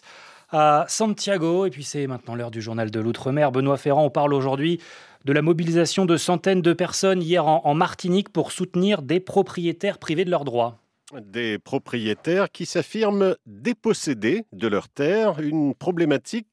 à 0.50 0.84
Santiago. 0.88 1.66
Et 1.66 1.70
puis 1.70 1.84
c'est 1.84 2.08
maintenant 2.08 2.34
l'heure 2.34 2.50
du 2.50 2.60
journal 2.60 2.90
de 2.90 2.98
l'Outre-mer. 2.98 3.52
Benoît 3.52 3.76
Ferrand, 3.76 4.04
on 4.04 4.10
parle 4.10 4.34
aujourd'hui 4.34 4.80
de 5.24 5.32
la 5.32 5.42
mobilisation 5.42 6.06
de 6.06 6.16
centaines 6.16 6.62
de 6.62 6.72
personnes 6.72 7.22
hier 7.22 7.46
en, 7.46 7.74
Martinique 7.74 8.30
pour 8.30 8.52
soutenir 8.52 9.02
des 9.02 9.20
propriétaires 9.20 9.98
privés 9.98 10.24
de 10.24 10.30
leurs 10.30 10.44
droits. 10.44 10.78
Des 11.20 11.58
propriétaires 11.58 12.50
qui 12.50 12.66
s'affirment 12.66 13.34
dépossédés 13.46 14.44
de 14.52 14.68
leurs 14.68 14.88
terres, 14.88 15.40
une 15.40 15.74
problématique 15.74 16.46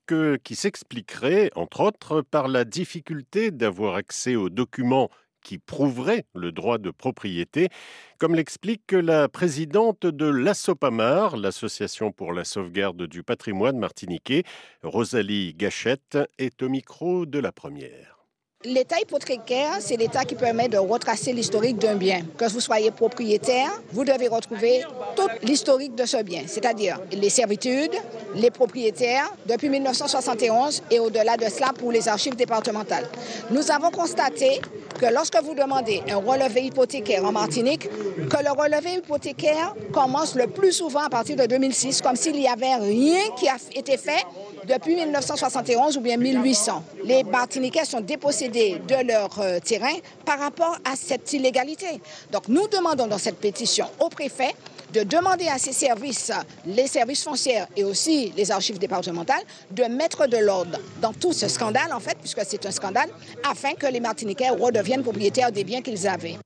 qui 0.43 0.55
s'expliquerait, 0.55 1.51
entre 1.55 1.81
autres, 1.81 2.21
par 2.21 2.47
la 2.47 2.65
difficulté 2.65 3.51
d'avoir 3.51 3.95
accès 3.95 4.35
aux 4.35 4.49
documents 4.49 5.09
qui 5.43 5.59
prouveraient 5.59 6.25
le 6.35 6.51
droit 6.51 6.77
de 6.77 6.91
propriété, 6.91 7.69
comme 8.17 8.35
l'explique 8.35 8.91
la 8.91 9.29
présidente 9.29 10.05
de 10.05 10.25
l'ASOPAMAR, 10.25 11.37
l'Association 11.37 12.11
pour 12.11 12.33
la 12.33 12.43
sauvegarde 12.43 13.03
du 13.03 13.23
patrimoine 13.23 13.77
martiniquais, 13.77 14.43
Rosalie 14.83 15.53
Gachette, 15.53 16.17
est 16.37 16.61
au 16.63 16.69
micro 16.69 17.25
de 17.25 17.39
la 17.39 17.51
première. 17.53 18.16
L'état 18.65 18.99
hypothécaire, 18.99 19.73
c'est 19.79 19.97
l'état 19.97 20.25
qui 20.25 20.33
permet 20.33 20.67
de 20.67 20.79
retracer 20.79 21.31
l'historique 21.31 21.77
d'un 21.77 21.95
bien. 21.95 22.23
Que 22.37 22.49
vous 22.49 22.59
soyez 22.59 22.89
propriétaire, 22.89 23.69
vous 23.91 24.03
devez 24.03 24.27
retrouver 24.27 24.83
tout 25.15 25.29
l'historique 25.43 25.93
de 25.93 26.05
ce 26.05 26.23
bien, 26.23 26.41
c'est-à-dire 26.47 26.99
les 27.11 27.29
servitudes, 27.29 27.93
les 28.33 28.49
propriétaires 28.49 29.31
depuis 29.45 29.69
1971 29.69 30.81
et 30.89 30.99
au-delà 30.99 31.37
de 31.37 31.45
cela 31.45 31.71
pour 31.71 31.91
les 31.91 32.07
archives 32.07 32.35
départementales. 32.35 33.07
Nous 33.51 33.69
avons 33.69 33.91
constaté 33.91 34.59
que 34.99 35.05
lorsque 35.13 35.39
vous 35.43 35.53
demandez 35.53 36.01
un 36.09 36.17
relevé 36.17 36.63
hypothécaire 36.63 37.23
en 37.25 37.31
Martinique, 37.31 37.87
que 37.87 38.43
le 38.43 38.51
relevé 38.51 38.95
hypothécaire 38.97 39.75
commence 39.93 40.33
le 40.33 40.47
plus 40.47 40.73
souvent 40.73 41.01
à 41.01 41.09
partir 41.09 41.35
de 41.35 41.45
2006, 41.45 42.01
comme 42.01 42.15
s'il 42.15 42.33
n'y 42.33 42.47
avait 42.47 42.75
rien 42.75 43.19
qui 43.37 43.47
a 43.47 43.57
été 43.75 43.97
fait 43.97 44.25
depuis 44.67 44.95
1971 44.95 45.97
ou 45.97 46.01
bien 46.01 46.17
1800. 46.17 46.83
Les 47.03 47.23
Martiniquais 47.23 47.85
sont 47.85 48.01
dépossédés 48.01 48.81
de 48.87 49.07
leur 49.07 49.39
euh, 49.39 49.59
terrain 49.59 49.93
par 50.25 50.39
rapport 50.39 50.77
à 50.83 50.95
cette 50.95 51.31
illégalité. 51.33 52.01
Donc 52.31 52.47
nous 52.47 52.67
demandons 52.67 53.07
dans 53.07 53.17
cette 53.17 53.37
pétition 53.37 53.87
au 53.99 54.09
préfet 54.09 54.53
de 54.93 55.03
demander 55.03 55.47
à 55.47 55.57
ses 55.57 55.73
services, 55.73 56.31
les 56.65 56.87
services 56.87 57.23
fonciers 57.23 57.63
et 57.75 57.83
aussi 57.83 58.31
les 58.37 58.51
archives 58.51 58.79
départementales, 58.79 59.43
de 59.71 59.83
mettre 59.83 60.27
de 60.27 60.37
l'ordre 60.37 60.79
dans 61.01 61.13
tout 61.13 61.33
ce 61.33 61.47
scandale, 61.47 61.91
en 61.93 61.99
fait, 61.99 62.17
puisque 62.19 62.41
c'est 62.45 62.65
un 62.65 62.71
scandale, 62.71 63.09
afin 63.49 63.73
que 63.73 63.87
les 63.87 63.99
Martiniquais 63.99 64.49
redeviennent 64.49 65.03
propriétaires 65.03 65.51
des 65.51 65.63
biens 65.63 65.81
qu'ils 65.81 66.07
avaient. 66.07 66.37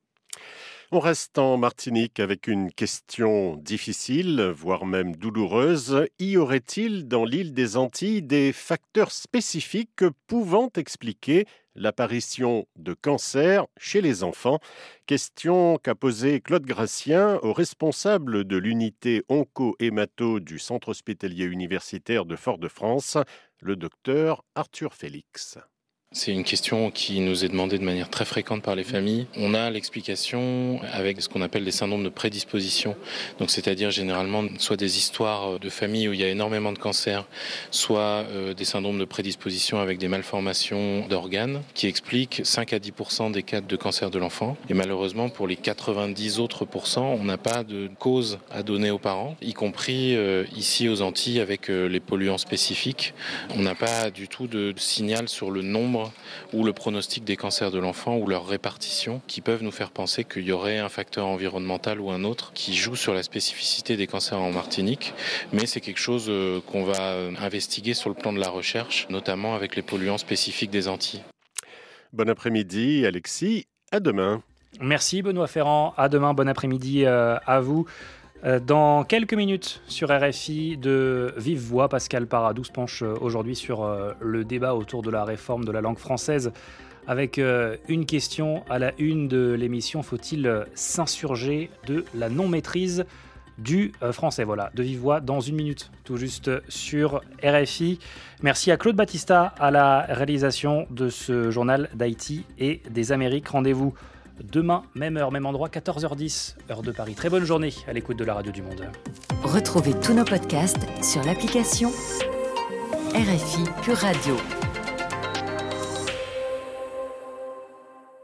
On 0.93 0.99
reste 0.99 1.37
en 1.37 1.55
Martinique 1.55 2.19
avec 2.19 2.47
une 2.47 2.69
question 2.69 3.55
difficile, 3.55 4.41
voire 4.53 4.85
même 4.85 5.15
douloureuse. 5.15 6.05
Y 6.19 6.35
aurait-il 6.35 7.07
dans 7.07 7.23
l'île 7.23 7.53
des 7.53 7.77
Antilles 7.77 8.21
des 8.21 8.51
facteurs 8.51 9.13
spécifiques 9.13 10.03
pouvant 10.27 10.69
expliquer 10.75 11.45
l'apparition 11.75 12.65
de 12.75 12.93
cancer 12.93 13.67
chez 13.77 14.01
les 14.01 14.21
enfants? 14.21 14.59
Question 15.05 15.77
qu'a 15.77 15.95
posée 15.95 16.41
Claude 16.41 16.65
Gracien 16.65 17.39
au 17.41 17.53
responsable 17.53 18.43
de 18.43 18.57
l'unité 18.57 19.23
onco-hémato 19.29 20.41
du 20.41 20.59
Centre 20.59 20.89
hospitalier 20.89 21.45
universitaire 21.45 22.25
de 22.25 22.35
Fort-de-France, 22.35 23.15
le 23.61 23.77
docteur 23.77 24.43
Arthur 24.55 24.93
Félix. 24.93 25.57
C'est 26.13 26.33
une 26.33 26.43
question 26.43 26.91
qui 26.91 27.21
nous 27.21 27.45
est 27.45 27.47
demandée 27.47 27.79
de 27.79 27.85
manière 27.85 28.09
très 28.09 28.25
fréquente 28.25 28.61
par 28.61 28.75
les 28.75 28.83
familles. 28.83 29.27
On 29.37 29.53
a 29.53 29.69
l'explication 29.69 30.81
avec 30.91 31.21
ce 31.21 31.29
qu'on 31.29 31.41
appelle 31.41 31.63
des 31.63 31.71
syndromes 31.71 32.03
de 32.03 32.09
prédisposition. 32.09 32.97
Donc, 33.39 33.49
c'est-à-dire 33.49 33.91
généralement 33.91 34.43
soit 34.57 34.75
des 34.75 34.97
histoires 34.97 35.57
de 35.57 35.69
familles 35.69 36.09
où 36.09 36.13
il 36.13 36.19
y 36.19 36.25
a 36.25 36.27
énormément 36.27 36.73
de 36.73 36.77
cancers, 36.77 37.25
soit 37.71 38.25
euh, 38.27 38.53
des 38.53 38.65
syndromes 38.65 38.99
de 38.99 39.05
prédisposition 39.05 39.79
avec 39.79 39.99
des 39.99 40.09
malformations 40.09 41.07
d'organes 41.07 41.61
qui 41.75 41.87
expliquent 41.87 42.41
5 42.43 42.73
à 42.73 42.79
10% 42.79 43.31
des 43.31 43.43
cas 43.43 43.61
de 43.61 43.75
cancer 43.77 44.11
de 44.11 44.19
l'enfant. 44.19 44.57
Et 44.69 44.73
malheureusement, 44.73 45.29
pour 45.29 45.47
les 45.47 45.55
90 45.55 46.41
autres 46.41 46.65
pourcents, 46.65 47.15
on 47.21 47.23
n'a 47.23 47.37
pas 47.37 47.63
de 47.63 47.89
cause 47.99 48.39
à 48.51 48.63
donner 48.63 48.91
aux 48.91 48.99
parents, 48.99 49.37
y 49.41 49.53
compris 49.53 50.17
euh, 50.17 50.43
ici 50.57 50.89
aux 50.89 51.03
Antilles 51.03 51.39
avec 51.39 51.69
euh, 51.69 51.87
les 51.87 52.01
polluants 52.01 52.37
spécifiques. 52.37 53.13
On 53.55 53.61
n'a 53.61 53.75
pas 53.75 54.11
du 54.11 54.27
tout 54.27 54.47
de 54.47 54.73
signal 54.75 55.29
sur 55.29 55.51
le 55.51 55.61
nombre 55.61 56.00
ou 56.53 56.63
le 56.63 56.73
pronostic 56.73 57.23
des 57.23 57.35
cancers 57.35 57.71
de 57.71 57.79
l'enfant 57.79 58.17
ou 58.17 58.27
leur 58.27 58.47
répartition 58.47 59.21
qui 59.27 59.41
peuvent 59.41 59.63
nous 59.63 59.71
faire 59.71 59.91
penser 59.91 60.23
qu'il 60.23 60.43
y 60.43 60.51
aurait 60.51 60.79
un 60.79 60.89
facteur 60.89 61.27
environnemental 61.27 61.99
ou 61.99 62.11
un 62.11 62.23
autre 62.23 62.51
qui 62.53 62.75
joue 62.75 62.95
sur 62.95 63.13
la 63.13 63.23
spécificité 63.23 63.97
des 63.97 64.07
cancers 64.07 64.39
en 64.39 64.51
Martinique. 64.51 65.13
Mais 65.53 65.65
c'est 65.65 65.81
quelque 65.81 65.99
chose 65.99 66.25
euh, 66.29 66.61
qu'on 66.61 66.83
va 66.83 67.15
investiguer 67.41 67.93
sur 67.93 68.09
le 68.09 68.15
plan 68.15 68.33
de 68.33 68.39
la 68.39 68.49
recherche, 68.49 69.07
notamment 69.09 69.55
avec 69.55 69.75
les 69.75 69.81
polluants 69.81 70.17
spécifiques 70.17 70.71
des 70.71 70.87
Antilles. 70.87 71.23
Bon 72.13 72.29
après-midi 72.29 73.05
Alexis, 73.05 73.65
à 73.91 73.99
demain. 73.99 74.43
Merci 74.79 75.21
Benoît 75.21 75.47
Ferrand, 75.47 75.93
à 75.97 76.09
demain, 76.09 76.33
bon 76.33 76.47
après-midi 76.47 77.05
euh, 77.05 77.37
à 77.45 77.59
vous. 77.59 77.85
Euh, 78.43 78.59
dans 78.59 79.03
quelques 79.03 79.35
minutes 79.35 79.81
sur 79.87 80.09
RFI 80.09 80.77
de 80.77 81.33
Vive 81.37 81.59
Voix, 81.59 81.89
Pascal 81.89 82.25
Paradou 82.25 82.63
se 82.63 82.71
penche 82.71 83.03
euh, 83.03 83.13
aujourd'hui 83.21 83.55
sur 83.55 83.83
euh, 83.83 84.13
le 84.19 84.43
débat 84.43 84.73
autour 84.73 85.03
de 85.03 85.11
la 85.11 85.23
réforme 85.23 85.63
de 85.63 85.71
la 85.71 85.79
langue 85.79 85.99
française 85.99 86.51
avec 87.07 87.41
une 87.87 88.05
question 88.05 88.63
à 88.69 88.77
la 88.77 88.91
une 88.99 89.27
de 89.27 89.53
l'émission 89.53 90.03
faut-il 90.03 90.65
s'insurger 90.75 91.71
de 91.87 92.05
la 92.13 92.29
non-maîtrise 92.29 93.05
du 93.57 93.91
français? 94.11 94.43
Voilà, 94.43 94.69
de 94.75 94.83
Vive 94.83 94.99
Voix 94.99 95.19
dans 95.19 95.39
une 95.39 95.55
minute, 95.55 95.89
tout 96.03 96.17
juste 96.17 96.51
sur 96.69 97.21
RFI. 97.43 97.97
Merci 98.43 98.69
à 98.69 98.77
Claude 98.77 98.95
Battista 98.95 99.55
à 99.59 99.71
la 99.71 100.01
réalisation 100.09 100.85
de 100.91 101.09
ce 101.09 101.49
journal 101.49 101.89
d'Haïti 101.95 102.45
et 102.59 102.83
des 102.91 103.11
Amériques. 103.11 103.47
Rendez-vous 103.47 103.95
Demain, 104.43 104.83
même 104.95 105.17
heure, 105.17 105.31
même 105.31 105.45
endroit, 105.45 105.69
14h10, 105.69 106.55
heure 106.69 106.81
de 106.81 106.91
Paris. 106.91 107.15
Très 107.15 107.29
bonne 107.29 107.45
journée 107.45 107.73
à 107.87 107.93
l'écoute 107.93 108.17
de 108.17 108.23
la 108.23 108.33
radio 108.33 108.51
du 108.51 108.61
monde. 108.61 108.89
Retrouvez 109.43 109.93
tous 109.93 110.13
nos 110.13 110.25
podcasts 110.25 110.79
sur 111.03 111.23
l'application 111.23 111.89
RFI 113.13 113.93
Radio. 113.93 114.37